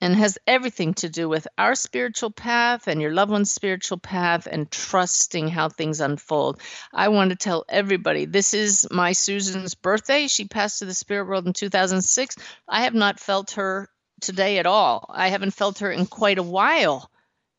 [0.00, 4.46] and has everything to do with our spiritual path and your loved one's spiritual path
[4.50, 6.60] and trusting how things unfold.
[6.92, 10.26] I want to tell everybody this is my Susan's birthday.
[10.26, 12.36] She passed to the spirit world in 2006.
[12.68, 13.88] I have not felt her
[14.20, 15.06] today at all.
[15.08, 17.10] I haven't felt her in quite a while.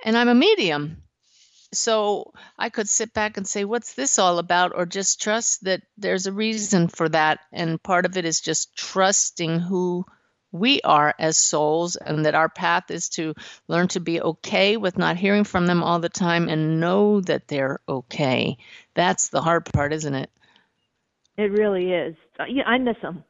[0.04, 1.04] And I'm a medium.
[1.74, 4.74] So I could sit back and say, What's this all about?
[4.76, 7.40] Or just trust that there's a reason for that.
[7.52, 10.06] And part of it is just trusting who
[10.56, 13.34] we are as souls and that our path is to
[13.68, 17.47] learn to be okay with not hearing from them all the time and know that
[17.47, 18.58] they're okay.
[18.93, 20.30] That's the hard part, isn't it?
[21.38, 22.16] It really is.
[22.47, 23.24] Yeah, I miss them.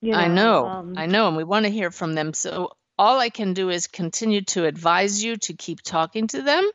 [0.00, 0.66] You I know.
[0.66, 1.26] um, I know.
[1.26, 2.32] And we want to hear from them.
[2.32, 6.70] So all I can do is continue to advise you to keep talking to them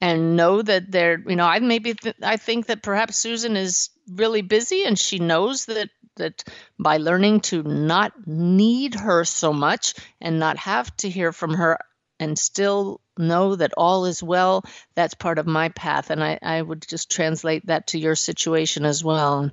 [0.00, 3.90] and know that they're, you know, I maybe th- I think that perhaps Susan is
[4.08, 6.44] really busy and she knows that that
[6.78, 11.78] by learning to not need her so much and not have to hear from her
[12.20, 16.10] and still know that all is well, that's part of my path.
[16.10, 19.50] And I, I would just translate that to your situation as well.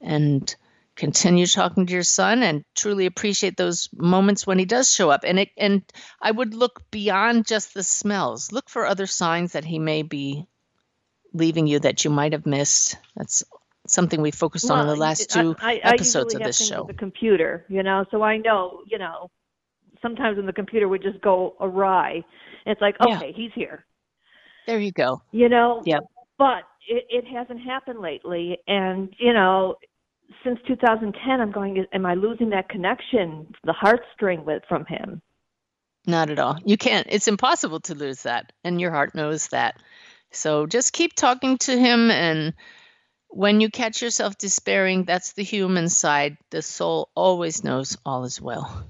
[0.00, 0.54] And
[0.96, 5.22] continue talking to your son and truly appreciate those moments when he does show up.
[5.24, 5.82] And it and
[6.20, 8.52] I would look beyond just the smells.
[8.52, 10.46] Look for other signs that he may be
[11.32, 12.96] leaving you that you might have missed.
[13.16, 13.44] That's
[13.88, 16.84] something we focused on in the last two I, I episodes usually of this show.
[16.84, 19.30] The computer, you know, so I know, you know,
[20.02, 22.22] sometimes when the computer would just go awry,
[22.66, 23.16] it's like, Yeah.
[23.16, 23.84] okay, he's here,
[24.66, 25.22] There you go.
[25.32, 25.82] you know.
[25.84, 26.04] Yep.
[26.38, 29.74] But it, it hasn't happened lately, and you know,
[30.44, 31.84] since 2010, I'm going.
[31.92, 35.20] Am I losing that connection, the heartstring with from him?
[36.06, 36.58] Not at all.
[36.64, 37.06] You can't.
[37.10, 39.76] It's impossible to lose that, and your heart knows that.
[40.30, 42.54] So just keep talking to him, and
[43.28, 46.38] when you catch yourself despairing, that's the human side.
[46.50, 48.86] The soul always knows all is well.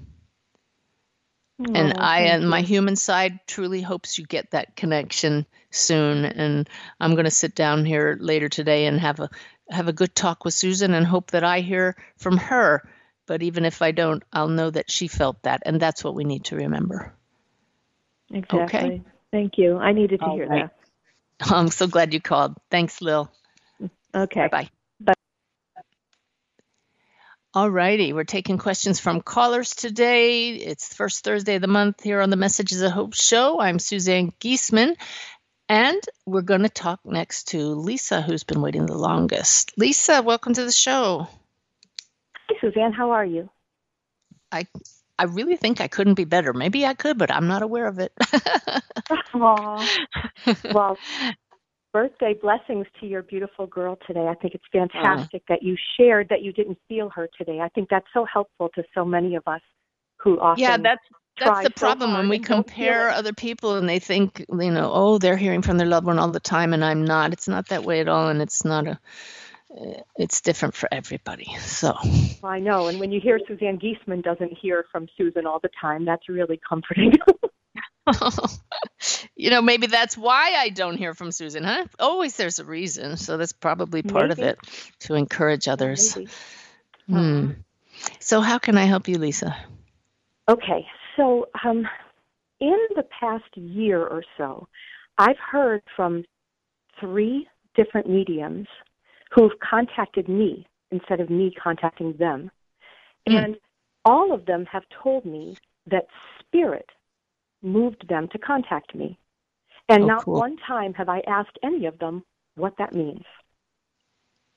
[1.59, 6.25] and Oh, I, and my human side, truly hopes you get that connection soon.
[6.25, 6.69] And
[6.99, 9.29] I'm going to sit down here later today and have a
[9.69, 12.89] have a good talk with Susan, and hope that I hear from her.
[13.27, 16.23] But even if I don't, I'll know that she felt that, and that's what we
[16.23, 17.13] need to remember.
[18.31, 19.03] Exactly.
[19.31, 19.77] Thank you.
[19.77, 20.69] I needed to All hear right.
[21.41, 22.55] I'm so glad you called.
[22.71, 23.31] Thanks, Lil.
[24.13, 24.19] That.
[24.21, 24.47] Okay.
[24.51, 25.13] Bye bye.
[27.53, 30.51] All righty, we're taking questions from callers today.
[30.51, 33.59] It's the first Thursday of the month here on the Messages of Hope show.
[33.59, 34.95] I'm Suzanne Giesemann,
[35.67, 39.73] and we're going to talk next to Lisa, who's been waiting the longest.
[39.77, 41.27] Lisa, welcome to the show.
[42.49, 42.93] Hi, Suzanne.
[42.93, 43.49] How are you?
[44.51, 44.67] I
[45.17, 46.53] I really think I couldn't be better.
[46.53, 48.13] Maybe I could, but I'm not aware of it.
[49.33, 49.87] Aw.
[50.71, 50.97] well,
[51.91, 54.27] birthday blessings to your beautiful girl today.
[54.27, 57.59] I think it's fantastic that you shared that you didn't feel her today.
[57.59, 59.61] I think that's so helpful to so many of us
[60.17, 61.01] who often yeah, that's
[61.39, 64.45] that's the so problem when we and don't feel compare other people and they think,
[64.49, 67.33] you know, oh, they're hearing from their loved one all the time and I'm not.
[67.33, 68.99] It's not that way at all, and it's not a.
[69.77, 71.55] Eh, it's different for everybody.
[71.59, 71.95] So
[72.43, 76.05] I know, and when you hear Suzanne Giesemann doesn't hear from Susan all the time,
[76.05, 77.13] that's really comforting.
[79.35, 81.85] you know, maybe that's why I don't hear from Susan, huh?
[81.99, 83.17] Always there's a reason.
[83.17, 84.59] So that's probably part of it
[84.99, 86.15] to encourage others.
[86.15, 86.29] Maybe.
[87.07, 87.51] Hmm.
[88.19, 89.55] So how can I help you, Lisa?
[90.47, 91.87] Okay, so um,
[92.59, 94.67] in the past year or so,
[95.17, 96.23] I've heard from
[96.99, 98.67] three different mediums
[99.31, 102.49] who've contacted me instead of me contacting them.
[103.27, 103.57] And
[104.05, 105.55] all of them have told me
[105.85, 106.07] that
[106.39, 106.89] spirit
[107.61, 109.17] moved them to contact me.
[109.87, 110.39] And Oh, not cool.
[110.39, 112.23] one time have I asked any of them
[112.55, 113.25] what that means.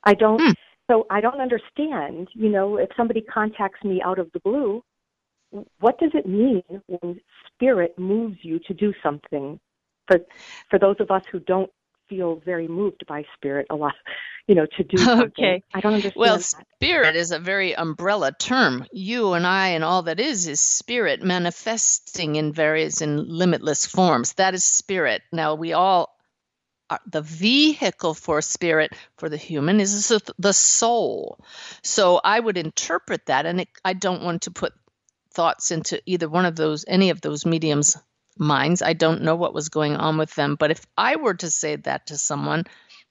[0.04, 0.52] I don't, hmm.
[0.90, 4.82] So I don't understand, you know, if somebody contacts me out of the blue,
[5.78, 9.58] what does it mean when spirit moves you to do something?
[10.08, 10.18] For
[10.68, 11.70] for those of us who don't
[12.16, 13.94] feel very moved by spirit a lot,
[14.46, 15.32] you know, to do something.
[15.38, 15.62] Okay.
[15.74, 16.14] I don't understand.
[16.16, 16.66] Well, that.
[16.76, 18.86] spirit is a very umbrella term.
[18.92, 24.34] You and I and all that is is spirit manifesting in various and limitless forms.
[24.34, 25.22] That is spirit.
[25.32, 26.10] Now we all
[26.90, 31.38] are, the vehicle for spirit for the human is the- the soul.
[31.82, 34.74] So I would interpret that, and it, I don't want to put
[35.32, 37.96] thoughts into either one of those, any of those mediums'
[38.38, 38.82] minds.
[38.82, 41.76] I don't know what was going on with them, but if I were to say
[41.76, 42.64] that to someone,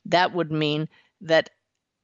[0.06, 0.90] that would mean
[1.22, 1.50] that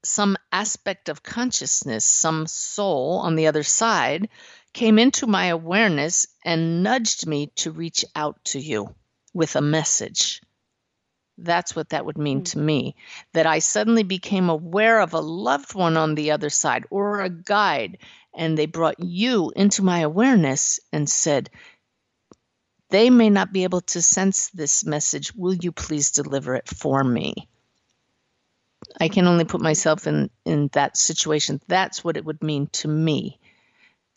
[0.04, 4.30] some aspect of consciousness, some soul on the other side,
[4.74, 8.94] came into my awareness and nudged me to reach out to you
[9.34, 10.42] with a message.
[11.38, 12.44] That's what that would mean hmm.
[12.46, 12.96] to me.
[13.34, 17.30] That I suddenly became aware of a loved one on the other side or a
[17.30, 18.00] guide,
[18.34, 21.50] and they brought you into my awareness and said,
[22.90, 25.34] They may not be able to sense this message.
[25.36, 27.48] Will you please deliver it for me?
[29.00, 31.60] I can only put myself in, in that situation.
[31.68, 33.40] That's what it would mean to me.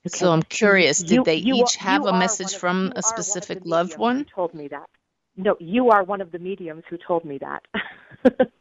[0.06, 2.80] So I'm curious, did You- they you each are- have a message of- from a
[2.80, 4.24] are one specific loved one?
[4.26, 4.88] Told me that?
[5.36, 7.64] No, you are one of the mediums who told me that.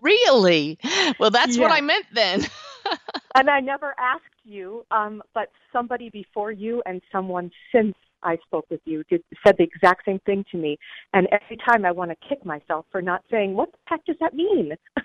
[0.00, 0.78] Really?
[1.18, 2.42] Well, that's what I meant then.
[3.34, 7.94] and I never asked you, um, but somebody before you and someone since
[8.24, 10.78] I spoke with you did, said the exact same thing to me.
[11.12, 14.16] And every time I want to kick myself for not saying, "What the heck does
[14.20, 14.72] that mean?"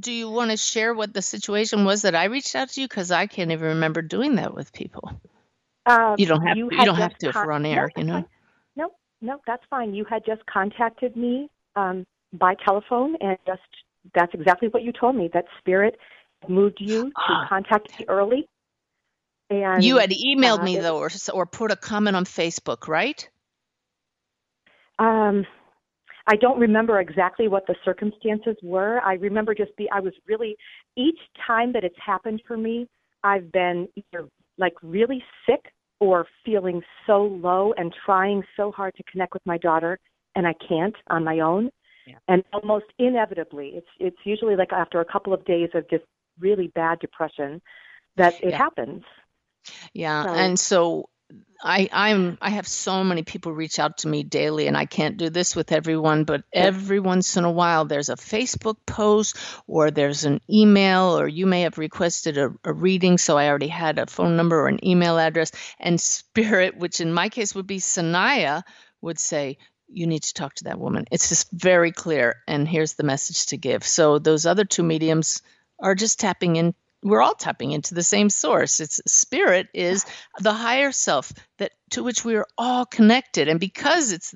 [0.00, 2.88] Do you want to share what the situation was that I reached out to you?
[2.88, 5.10] Because I can't even remember doing that with people.
[5.84, 7.98] Um, You don't have you to- you don't have to if we're on air, that's
[7.98, 8.14] you know?
[8.14, 8.26] fine.
[8.76, 9.94] No, no, that's fine.
[9.94, 13.60] You had just contacted me um, by telephone, and just
[14.14, 15.28] that's exactly what you told me.
[15.34, 15.98] That spirit
[16.48, 18.48] moved you to contact me early.
[19.50, 23.28] And you had emailed uh, me though, or or put a comment on Facebook, right?
[24.98, 25.46] Um,
[26.26, 29.00] I don't remember exactly what the circumstances were.
[29.00, 30.56] I remember just be I was really
[30.96, 32.86] each time that it's happened for me,
[33.24, 34.28] I've been either
[34.58, 39.58] like really sick or feeling so low and trying so hard to connect with my
[39.58, 39.98] daughter
[40.34, 41.70] and I can't on my own.
[42.28, 46.04] And almost inevitably, it's it's usually like after a couple of days of just
[46.38, 47.60] really bad depression
[48.16, 48.58] that it Yeah.
[48.58, 49.04] happens.
[49.92, 51.08] Yeah, So- and so
[51.64, 55.16] I I'm I have so many people reach out to me daily and I can't
[55.16, 59.36] do this with everyone, but every once in a while there's a Facebook post
[59.68, 63.68] or there's an email or you may have requested a, a reading so I already
[63.68, 67.66] had a phone number or an email address and spirit which in my case would
[67.68, 68.62] be Sanaya
[69.00, 69.58] would say
[69.88, 71.04] you need to talk to that woman.
[71.12, 73.84] It's just very clear and here's the message to give.
[73.84, 75.42] So those other two mediums
[75.78, 78.80] are just tapping in we're all tapping into the same source.
[78.80, 80.06] It's spirit is
[80.38, 83.48] the higher self that to which we are all connected.
[83.48, 84.34] And because it's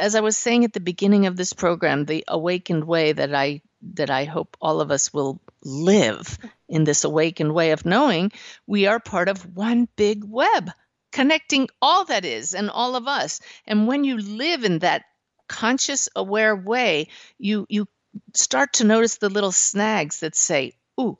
[0.00, 3.62] as i was saying at the beginning of this program the awakened way that i
[3.94, 6.38] that i hope all of us will live
[6.68, 8.32] in this awakened way of knowing
[8.66, 10.72] we are part of one big web
[11.16, 13.40] connecting all that is and all of us.
[13.66, 15.04] And when you live in that
[15.48, 17.86] conscious aware way you you
[18.34, 21.16] start to notice the little snags that say ooh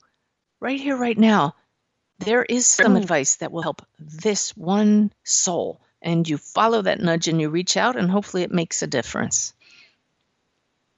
[0.60, 1.54] right here, right now,
[2.18, 5.80] there is some advice that will help this one soul.
[6.02, 9.54] And you follow that nudge and you reach out, and hopefully it makes a difference.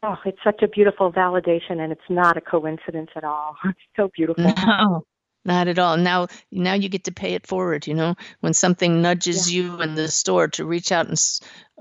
[0.03, 3.57] Oh, it's such a beautiful validation and it's not a coincidence at all.
[3.65, 4.45] It's so beautiful.
[4.45, 5.05] No,
[5.49, 5.97] not at all.
[5.97, 7.87] Now, now you get to pay it forward.
[7.87, 11.19] You know, when something nudges you in the store to reach out and,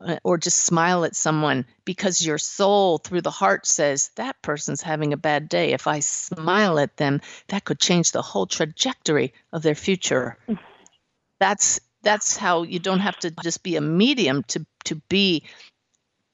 [0.03, 4.81] uh, or just smile at someone because your soul through the heart says that person's
[4.81, 5.73] having a bad day.
[5.73, 10.37] If I smile at them, that could change the whole trajectory of their future.
[11.39, 15.43] That's that's how you don't have to just be a medium to to be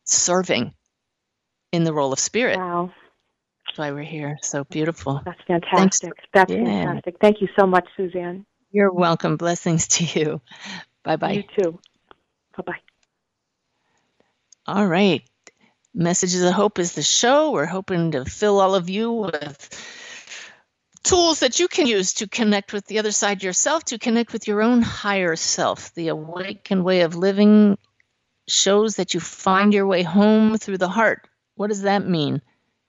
[0.05, 0.73] serving
[1.73, 2.57] in the role of spirit.
[2.57, 2.91] Wow.
[3.73, 4.37] That's why we're here.
[4.43, 5.19] So beautiful.
[5.25, 6.13] That's fantastic.
[6.31, 6.63] That's Yeah.
[6.63, 7.15] fantastic.
[7.19, 8.45] Thank you so much, Suzanne.
[8.71, 9.35] You're welcome.
[9.35, 10.41] Blessings to you.
[11.03, 11.31] Bye bye.
[11.31, 11.79] You too.
[12.55, 12.79] Bye bye.
[14.67, 15.23] All right.
[15.91, 17.49] Messages of Hope is the show.
[17.49, 19.69] We're hoping to fill all of you with
[21.03, 24.47] tools that you can use to connect with the other side yourself, to connect with
[24.47, 25.91] your own higher self.
[25.95, 27.79] The awakened way of living
[28.47, 31.27] shows that you find your way home through the heart.
[31.55, 32.43] What does that mean?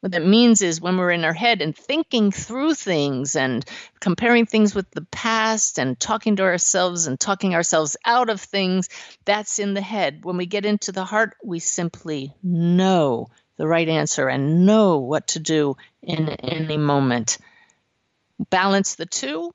[0.04, 3.64] What that means is when we're in our head and thinking through things and
[4.00, 8.90] comparing things with the past and talking to ourselves and talking ourselves out of things,
[9.24, 10.22] that's in the head.
[10.22, 15.28] When we get into the heart, we simply know the right answer and know what
[15.28, 17.38] to do in any moment.
[18.50, 19.52] balance the two,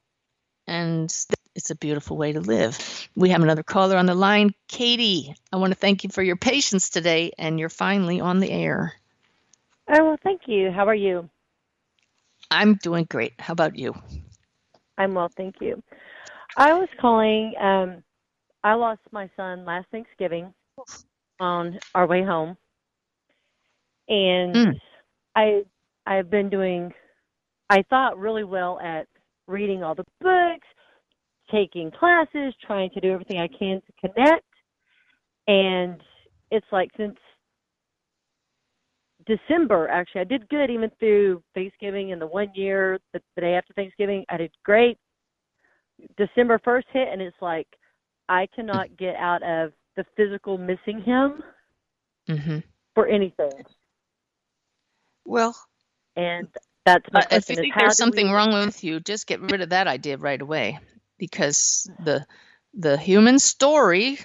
[0.68, 1.14] and
[1.56, 3.08] it's a beautiful way to live.
[3.16, 4.54] We have another caller on the line.
[4.68, 8.52] Katie, I want to thank you for your patience today, and you're finally on the
[8.52, 8.99] air.
[9.90, 10.72] Oh, well, thank you.
[10.72, 11.30] How are you?
[12.52, 13.34] I'm doing great.
[13.40, 13.94] How about you?
[14.98, 15.82] I'm well, thank you.
[16.58, 17.54] I was calling.
[17.62, 18.04] Um,
[18.64, 20.54] I lost my son last Thanksgiving
[21.40, 22.58] on our way home,
[24.10, 24.80] and Mm.
[25.36, 25.64] I
[26.06, 26.94] I've been doing.
[27.70, 29.08] I thought really well at
[29.48, 30.68] reading all the books,
[31.52, 34.46] taking classes, trying to do everything I can to connect,
[35.48, 36.02] and
[36.52, 37.18] it's like since
[39.30, 43.54] December, actually, I did good even through Thanksgiving and the one year, the, the day
[43.54, 44.98] after Thanksgiving, I did great.
[46.18, 47.68] December 1st hit, and it's like
[48.28, 51.44] I cannot get out of the physical missing him
[52.30, 52.60] Mm-hmm.
[52.94, 53.52] for anything.
[55.26, 55.56] Well,
[56.16, 56.48] and
[56.86, 59.62] that's my Uh, if you think there's something we, wrong with you, just get rid
[59.62, 60.80] of that idea right away,
[61.18, 62.26] because the
[62.74, 64.20] the human story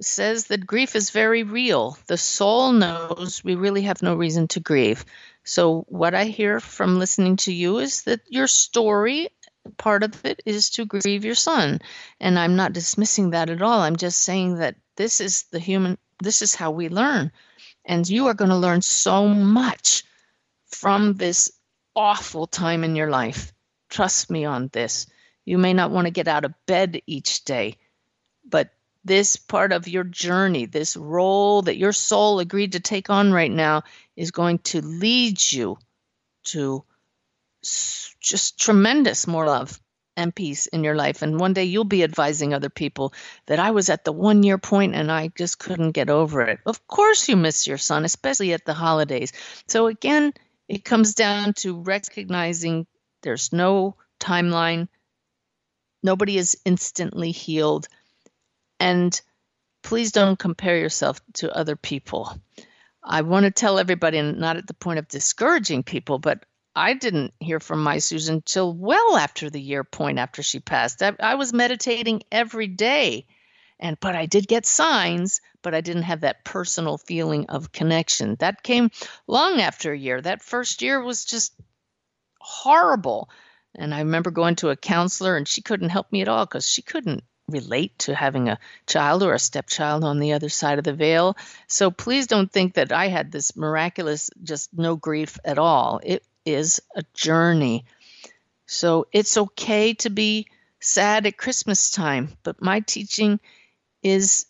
[0.00, 1.96] says that grief is very real.
[2.06, 5.04] The soul knows we really have no reason to grieve.
[5.44, 9.28] So what I hear from listening to you is that your story
[9.76, 11.80] part of it is to grieve your son.
[12.20, 13.80] And i'm not dismissing that at all.
[13.80, 17.32] I'm just saying that this is the human this is how we learn.
[17.84, 20.04] And you are going to learn so much
[20.66, 21.52] from this
[21.96, 23.52] awful time in your life.
[23.88, 25.06] Trust me on this.
[25.44, 27.76] You may not want to get out of bed each day
[28.44, 28.70] but
[29.04, 33.50] this part of your journey this role that your soul agreed to take on right
[33.50, 33.82] now
[34.16, 35.78] is going to lead you
[36.44, 36.84] to
[38.20, 39.80] just tremendous more love
[40.16, 41.22] and peace in your life.
[41.22, 43.12] And one day you'll be advising other people
[43.46, 46.60] that I was at the one year point and I just couldn't get over it.
[46.66, 49.32] Of course, you miss your son, especially at the holidays.
[49.68, 50.32] So, again,
[50.68, 52.86] it comes down to recognizing
[53.22, 54.88] there's no timeline,
[56.02, 57.88] nobody is instantly healed.
[58.84, 59.18] And
[59.82, 62.38] please don't compare yourself to other people.
[63.02, 66.44] I want to tell everybody, and not at the point of discouraging people, but
[66.76, 71.02] I didn't hear from my Susan till well after the year point after she passed.
[71.02, 73.26] I, I was meditating every day,
[73.80, 78.36] and but I did get signs, but I didn't have that personal feeling of connection.
[78.40, 78.90] That came
[79.26, 80.20] long after a year.
[80.20, 81.54] That first year was just
[82.38, 83.30] horrible.
[83.74, 86.68] And I remember going to a counselor, and she couldn't help me at all because
[86.68, 90.84] she couldn't relate to having a child or a stepchild on the other side of
[90.84, 91.36] the veil.
[91.66, 96.00] So please don't think that I had this miraculous, just no grief at all.
[96.02, 97.84] It is a journey.
[98.66, 100.46] So it's okay to be
[100.80, 103.40] sad at Christmas time, but my teaching
[104.02, 104.46] is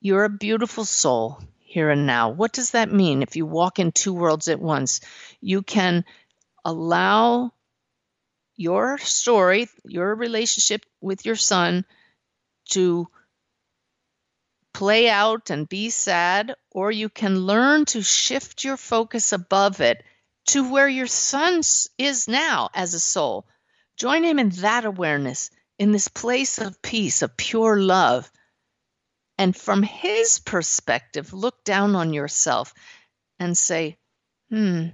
[0.00, 2.30] you're a beautiful soul here and now.
[2.30, 5.00] What does that mean if you walk in two worlds at once?
[5.40, 6.04] You can
[6.64, 7.52] allow
[8.56, 11.84] your story, your relationship with your son
[12.70, 13.08] to
[14.72, 20.04] play out and be sad, or you can learn to shift your focus above it
[20.46, 21.60] to where your son
[21.98, 23.46] is now as a soul.
[23.96, 28.30] Join him in that awareness, in this place of peace, of pure love.
[29.38, 32.74] And from his perspective, look down on yourself
[33.38, 33.98] and say,
[34.50, 34.88] hmm,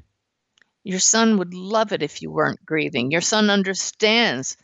[0.85, 3.11] your son would love it if you weren't grieving.
[3.11, 4.57] Your son understands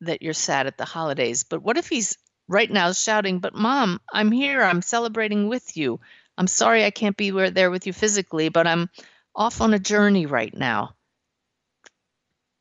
[0.00, 1.44] that you're sad at the holidays.
[1.44, 2.16] But what if he's
[2.48, 4.62] right now shouting, But mom, I'm here.
[4.62, 6.00] I'm celebrating with you.
[6.36, 8.90] I'm sorry I can't be there with you physically, but I'm
[9.34, 10.94] off on a journey right now.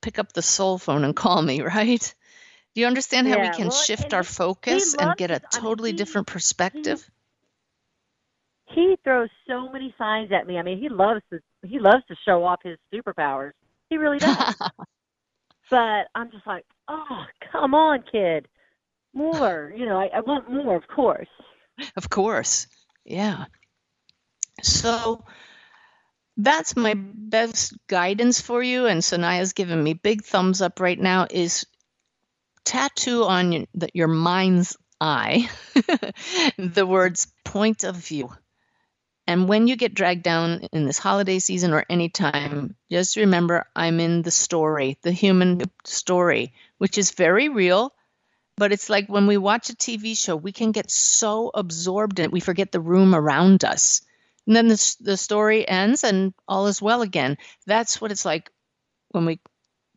[0.02, 2.16] Pick up the soul phone and call me, right?
[2.76, 5.36] Do you understand how we can well, shift our he- he focus and get a
[5.36, 5.44] it.
[5.54, 7.10] I mean, totally he- different perspective?
[8.68, 10.58] he throws so many signs at me.
[10.58, 13.52] I mean, he loves to he loves to show off his superpowers.
[13.90, 14.56] He really does.
[15.70, 18.48] but I'm just like, oh, come on, kid,
[19.14, 19.74] more.
[19.76, 21.28] You know, I, I want more, of course.
[21.96, 22.68] Of course.
[23.06, 23.46] Yeah.
[24.62, 25.24] So
[26.38, 28.86] that's my best guidance for you.
[28.86, 31.66] And Sanaya's given me big thumbs up right now is
[32.64, 35.50] tattoo on your, your mind's eye
[36.58, 38.30] the words point of view.
[39.26, 43.66] And when you get dragged down in this holiday season or any time, just remember
[43.76, 47.94] I'm in the story, the human story, which is very real.
[48.58, 52.26] But it's like when we watch a TV show, we can get so absorbed in
[52.26, 54.02] it, we forget the room around us.
[54.46, 57.38] And then the, the story ends and all is well again.
[57.66, 58.52] That's what it's like
[59.12, 59.40] when we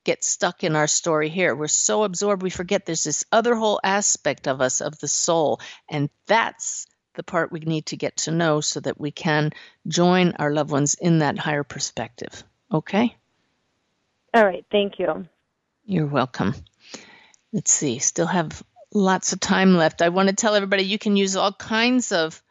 [0.05, 1.55] get stuck in our story here.
[1.55, 5.61] We're so absorbed, we forget there's this other whole aspect of us, of the soul.
[5.91, 9.53] And that's the part we need to get to know so that we can
[9.89, 12.45] join our loved ones in that higher perspective.
[12.73, 13.17] Okay?
[14.33, 15.27] All right, thank you.
[15.85, 16.55] You're welcome.
[17.53, 18.63] Let's see, still have
[18.93, 20.03] lots of time left.
[20.03, 22.43] I want to tell everybody you can use all kinds of.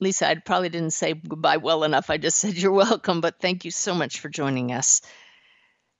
[0.00, 2.10] Lisa, I probably didn't say goodbye well enough.
[2.10, 5.00] I just said you're welcome, but thank you so much for joining us.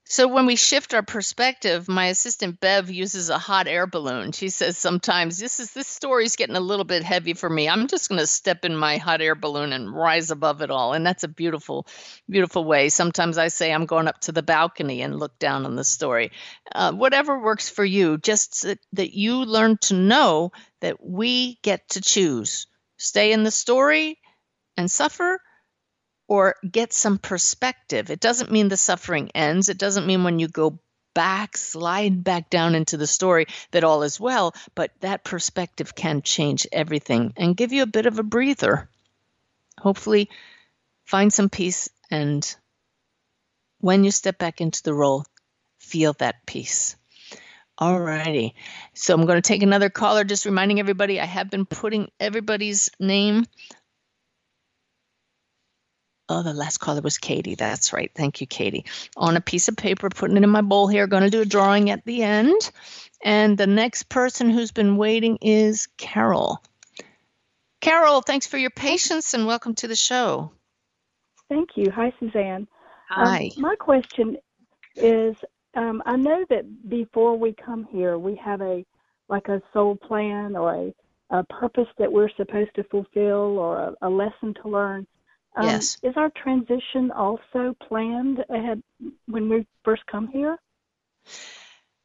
[0.05, 4.33] So when we shift our perspective, my assistant Bev uses a hot air balloon.
[4.33, 7.69] She says sometimes this is this story's getting a little bit heavy for me.
[7.69, 10.93] I'm just going to step in my hot air balloon and rise above it all,
[10.93, 11.87] and that's a beautiful,
[12.29, 12.89] beautiful way.
[12.89, 16.31] Sometimes I say I'm going up to the balcony and look down on the story.
[16.75, 20.51] Uh, whatever works for you, just that, that you learn to know
[20.81, 22.67] that we get to choose.
[22.97, 24.19] Stay in the story
[24.75, 25.39] and suffer
[26.33, 28.09] or get some perspective.
[28.09, 29.69] It doesn't mean the suffering ends.
[29.69, 30.79] It doesn't mean when you go
[31.13, 36.23] back, slide back down into the story that all is well, but that perspective can
[36.23, 38.89] change everything and give you a bit of a breather.
[39.77, 40.27] Hopefully,
[41.05, 42.55] find some peace and
[43.77, 45.25] when you step back into the role,
[45.77, 46.95] feel that peace.
[47.77, 48.55] All righty.
[48.95, 52.89] So I'm going to take another caller, just reminding everybody I have been putting everybody's
[52.99, 53.45] name
[56.29, 57.55] Oh, the last caller was Katie.
[57.55, 58.11] That's right.
[58.15, 58.85] Thank you, Katie.
[59.17, 61.05] On a piece of paper, putting it in my bowl here.
[61.05, 62.71] Going to do a drawing at the end.
[63.23, 66.61] And the next person who's been waiting is Carol.
[67.81, 70.51] Carol, thanks for your patience and welcome to the show.
[71.49, 71.91] Thank you.
[71.91, 72.67] Hi, Suzanne.
[73.09, 73.51] Hi.
[73.57, 74.37] Um, my question
[74.95, 75.35] is
[75.75, 78.85] um, I know that before we come here, we have a
[79.29, 80.93] like a soul plan or a,
[81.37, 85.07] a purpose that we're supposed to fulfill or a, a lesson to learn.
[85.55, 85.97] Um, Yes.
[86.03, 88.81] Is our transition also planned ahead
[89.27, 90.57] when we first come here?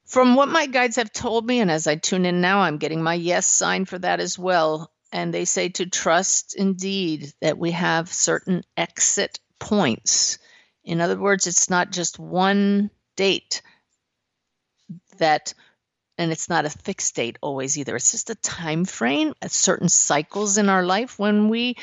[0.07, 3.03] From what my guides have told me, and as I tune in now, I'm getting
[3.03, 4.91] my yes sign for that as well.
[5.13, 10.39] And they say to trust indeed that we have certain exit points.
[10.85, 13.63] In other words, it's not just one date
[15.19, 15.53] that
[16.17, 19.89] and it's not a fixed date always either it's just a time frame at certain
[19.89, 21.77] cycles in our life when we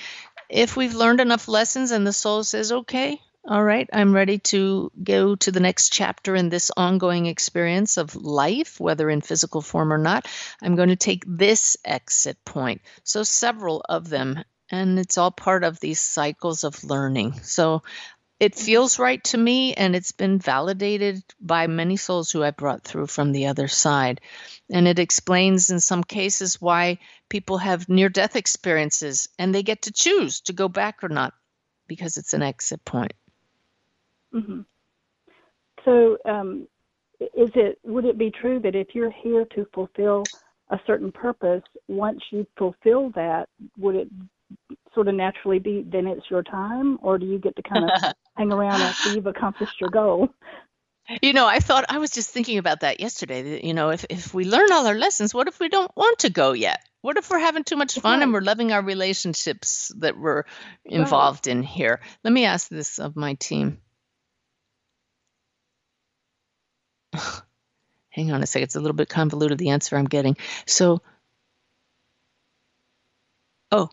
[0.50, 4.91] if we've learned enough lessons and the soul says okay all right i'm ready to
[5.04, 9.93] go to the next chapter in this ongoing experience of life whether in physical form
[9.93, 10.28] or not
[10.62, 12.82] i'm going to take this exit point.
[13.04, 17.34] So several of them and it's all part of these cycles of learning.
[17.43, 17.84] So
[18.39, 22.83] it feels right to me and it's been validated by many souls who I brought
[22.83, 24.21] through from the other side.
[24.69, 29.83] And it explains in some cases why people have near death experiences and they get
[29.83, 31.33] to choose to go back or not
[31.88, 33.13] because it's an exit point.
[34.33, 34.61] hmm
[35.86, 36.67] So, um,
[37.19, 40.23] is it would it be true that if you're here to fulfill
[40.69, 44.09] a certain purpose, once you fulfill that, would it
[44.96, 48.14] sort of naturally be then it's your time, or do you get to kind of
[48.38, 50.30] hang around after you've accomplished your goal?
[51.22, 53.43] You know, I thought I was just thinking about that yesterday.
[53.43, 56.20] that, You know, if if we learn all our lessons, what if we don't want
[56.20, 56.80] to go yet?
[57.02, 60.46] What if we're having too much fun and we're loving our relationships that we're
[60.84, 62.02] involved in here?
[62.24, 63.80] Let me ask this of my team.
[68.10, 68.64] Hang on a second.
[68.64, 70.38] It's a little bit convoluted, the answer I'm getting.
[70.66, 71.04] So,
[73.72, 73.89] oh,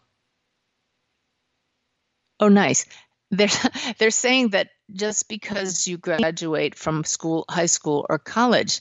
[2.42, 2.84] oh, nice.
[3.30, 3.48] They're,
[3.98, 8.80] they're saying that just because you graduate from school, high school, or college,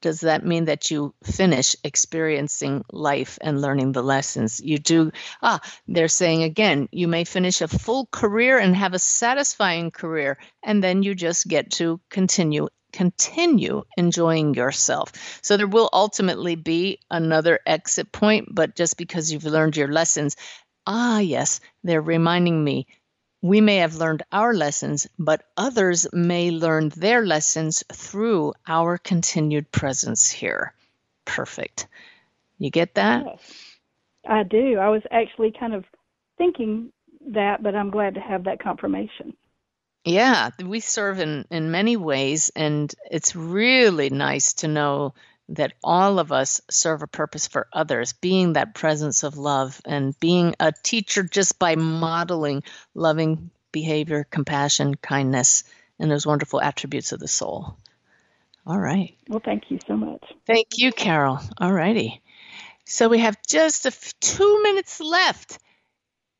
[0.00, 5.10] does that mean that you finish experiencing life and learning the lessons you do
[5.42, 10.38] ah they're saying again you may finish a full career and have a satisfying career
[10.62, 15.10] and then you just get to continue continue enjoying yourself
[15.42, 20.36] so there will ultimately be another exit point but just because you've learned your lessons
[20.88, 22.84] ah yes they're reminding me
[23.40, 29.70] we may have learned our lessons, but others may learn their lessons through our continued
[29.70, 30.72] presence here.
[31.24, 31.86] Perfect.
[32.58, 33.24] You get that?
[33.24, 33.68] Yes,
[34.26, 34.78] I do.
[34.78, 35.84] I was actually kind of
[36.36, 36.92] thinking
[37.28, 39.34] that, but I'm glad to have that confirmation.
[40.04, 45.14] Yeah, we serve in, in many ways, and it's really nice to know
[45.50, 50.18] that all of us serve a purpose for others, being that presence of love and
[50.20, 52.62] being a teacher just by modeling
[52.94, 55.64] loving behavior, compassion, kindness,
[55.98, 57.76] and those wonderful attributes of the soul.
[58.66, 59.16] All right.
[59.28, 60.22] Well, thank you so much.
[60.46, 61.40] Thank you, Carol.
[61.58, 62.22] All righty.
[62.84, 65.58] So we have just a f- two minutes left.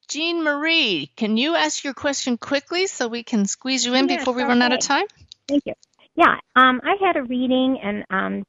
[0.09, 4.21] Jean Marie, can you ask your question quickly so we can squeeze you in Yes,
[4.21, 5.07] before we run out of time?
[5.47, 5.75] Thank you.
[6.17, 8.45] Yeah, um, I had a reading, and um,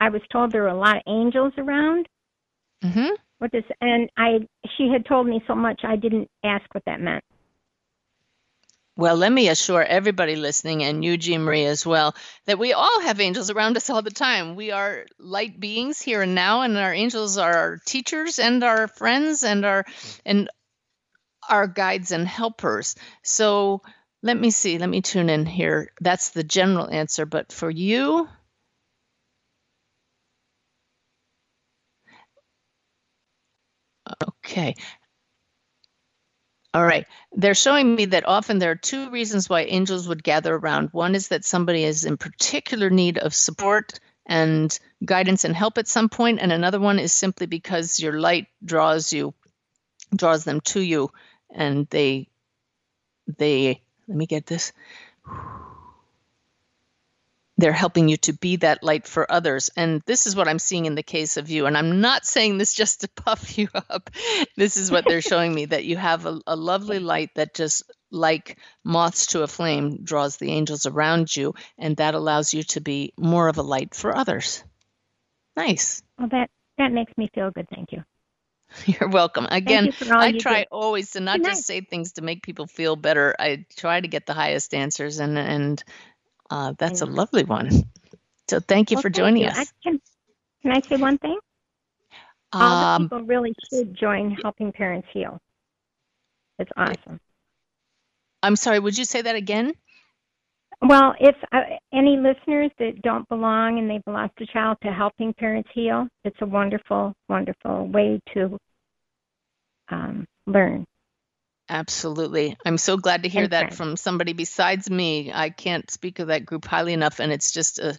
[0.00, 2.08] I was told there were a lot of angels around.
[2.84, 3.14] Mm-hmm.
[3.38, 4.46] What does and I?
[4.76, 7.24] She had told me so much, I didn't ask what that meant.
[8.98, 12.14] Well, let me assure everybody listening and you, Jean Marie, as well,
[12.46, 14.56] that we all have angels around us all the time.
[14.56, 18.88] We are light beings here and now, and our angels are our teachers and our
[18.88, 19.84] friends and our
[20.24, 20.48] and
[21.48, 22.96] our guides and helpers.
[23.22, 23.82] So
[24.22, 24.78] let me see.
[24.78, 25.92] Let me tune in here.
[26.00, 27.26] That's the general answer.
[27.26, 28.28] But for you,
[34.28, 34.74] okay.
[36.74, 37.06] All right.
[37.32, 40.90] They're showing me that often there are two reasons why angels would gather around.
[40.92, 45.88] One is that somebody is in particular need of support and guidance and help at
[45.88, 49.32] some point, and another one is simply because your light draws you,
[50.14, 51.10] draws them to you,
[51.54, 52.28] and they,
[53.38, 53.80] they.
[54.08, 54.72] Let me get this
[57.58, 59.70] they're helping you to be that light for others.
[59.76, 61.66] And this is what I'm seeing in the case of you.
[61.66, 64.10] And I'm not saying this just to puff you up.
[64.56, 67.84] This is what they're showing me that you have a, a lovely light that just
[68.10, 71.54] like moths to a flame draws the angels around you.
[71.78, 74.62] And that allows you to be more of a light for others.
[75.56, 76.02] Nice.
[76.18, 77.68] Well, that, that makes me feel good.
[77.74, 78.04] Thank you.
[78.86, 79.46] You're welcome.
[79.50, 80.68] Again, you I try do.
[80.72, 83.34] always to not Good just say things to make people feel better.
[83.38, 85.82] I try to get the highest answers, and and
[86.50, 87.84] uh, that's a lovely one.
[88.48, 89.48] So thank you Well, for joining you.
[89.48, 89.58] us.
[89.58, 90.00] I can,
[90.62, 91.38] can I say one thing?
[92.52, 95.38] All the Um, people really should join Helping Parents Heal.
[96.58, 97.20] It's awesome.
[98.42, 98.78] I'm sorry.
[98.78, 99.72] Would you say that again?
[100.80, 101.60] Well, if uh,
[101.92, 106.36] any listeners that don't belong and they've lost a child to Helping Parents Heal, it's
[106.42, 108.58] a wonderful, wonderful way to
[109.88, 110.84] um, learn.
[111.68, 112.56] Absolutely.
[112.64, 113.76] I'm so glad to hear And that friends.
[113.76, 115.32] from somebody besides me.
[115.32, 117.94] I can't speak of that group highly enough, and it's just uh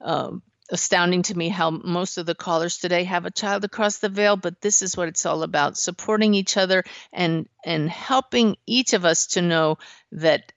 [0.00, 0.32] uh,
[0.70, 4.36] astounding to me how most of the callers today have a child across the veil.
[4.36, 9.04] But this is what it's all about: supporting each other and and helping each of
[9.04, 9.78] us to know
[10.12, 10.52] that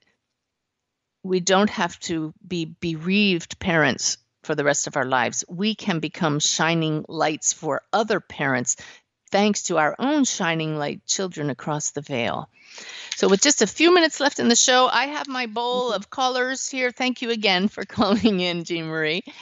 [1.23, 5.43] we don't have to be bereaved parents for the rest of our lives.
[5.49, 8.75] We can become shining lights for other parents
[9.35, 12.47] thanks to our own shining light children across the veil.
[13.17, 16.09] So, with just a few minutes left in the show, I have my bowl of
[16.09, 16.89] callers here.
[16.89, 19.23] Thank you again for calling in, Jean Marie.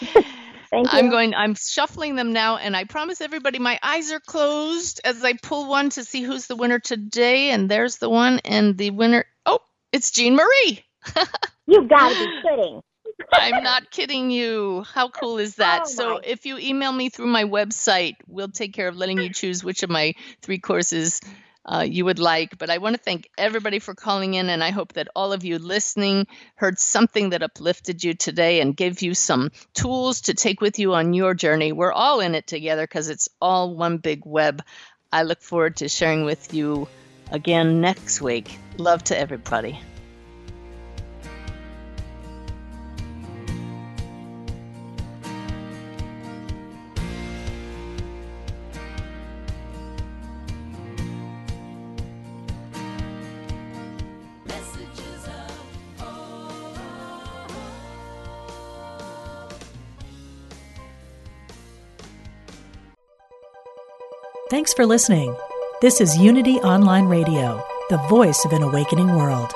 [0.72, 0.98] Thank you.
[0.98, 1.36] I'm going.
[1.36, 5.70] I'm shuffling them now, and I promise everybody my eyes are closed as I pull
[5.70, 7.52] one to see who's the winner today.
[7.52, 9.26] And there's the one, and the winner.
[9.46, 9.60] Oh,
[9.92, 10.84] it's Jean Marie.
[11.68, 12.82] You've gotta be kidding.
[13.32, 14.84] I'm not kidding you.
[14.94, 15.84] How cool is that?
[15.84, 19.30] Oh so, if you email me through my website, we'll take care of letting you
[19.34, 21.22] choose which of my three courses
[21.66, 22.58] uh, you would like.
[22.58, 25.44] But I want to thank everybody for calling in, and I hope that all of
[25.44, 30.62] you listening heard something that uplifted you today and gave you some tools to take
[30.62, 31.72] with you on your journey.
[31.72, 34.64] We're all in it together because it's all one big web.
[35.12, 36.88] I look forward to sharing with you
[37.32, 38.58] again next week.
[38.78, 39.80] Love to everybody.
[64.54, 65.36] Thanks for listening.
[65.82, 69.52] This is Unity Online Radio, the voice of an awakening world.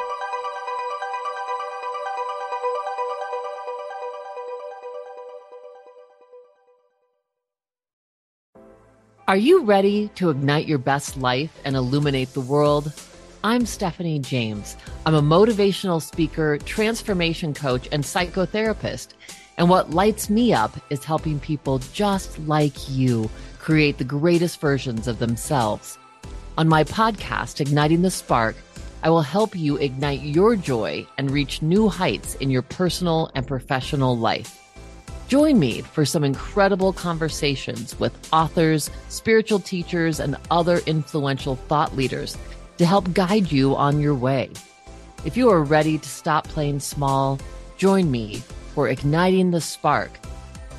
[9.28, 12.92] Are you ready to ignite your best life and illuminate the world?
[13.44, 14.76] I'm Stephanie James.
[15.06, 19.10] I'm a motivational speaker, transformation coach, and psychotherapist.
[19.58, 23.30] And what lights me up is helping people just like you
[23.60, 25.98] create the greatest versions of themselves.
[26.58, 28.56] On my podcast, Igniting the Spark,
[29.04, 33.48] I will help you ignite your joy and reach new heights in your personal and
[33.48, 34.64] professional life.
[35.28, 42.38] Join me for some incredible conversations with authors, spiritual teachers, and other influential thought leaders
[42.78, 44.52] to help guide you on your way.
[45.26, 47.40] If you are ready to stop playing small,
[47.78, 48.42] join me
[48.78, 50.12] for Igniting the Spark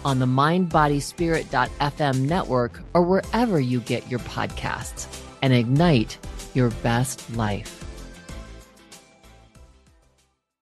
[0.04, 5.08] on the mindbodyspirit.fm network or wherever you get your podcasts
[5.42, 6.16] and ignite
[6.54, 7.87] your best life.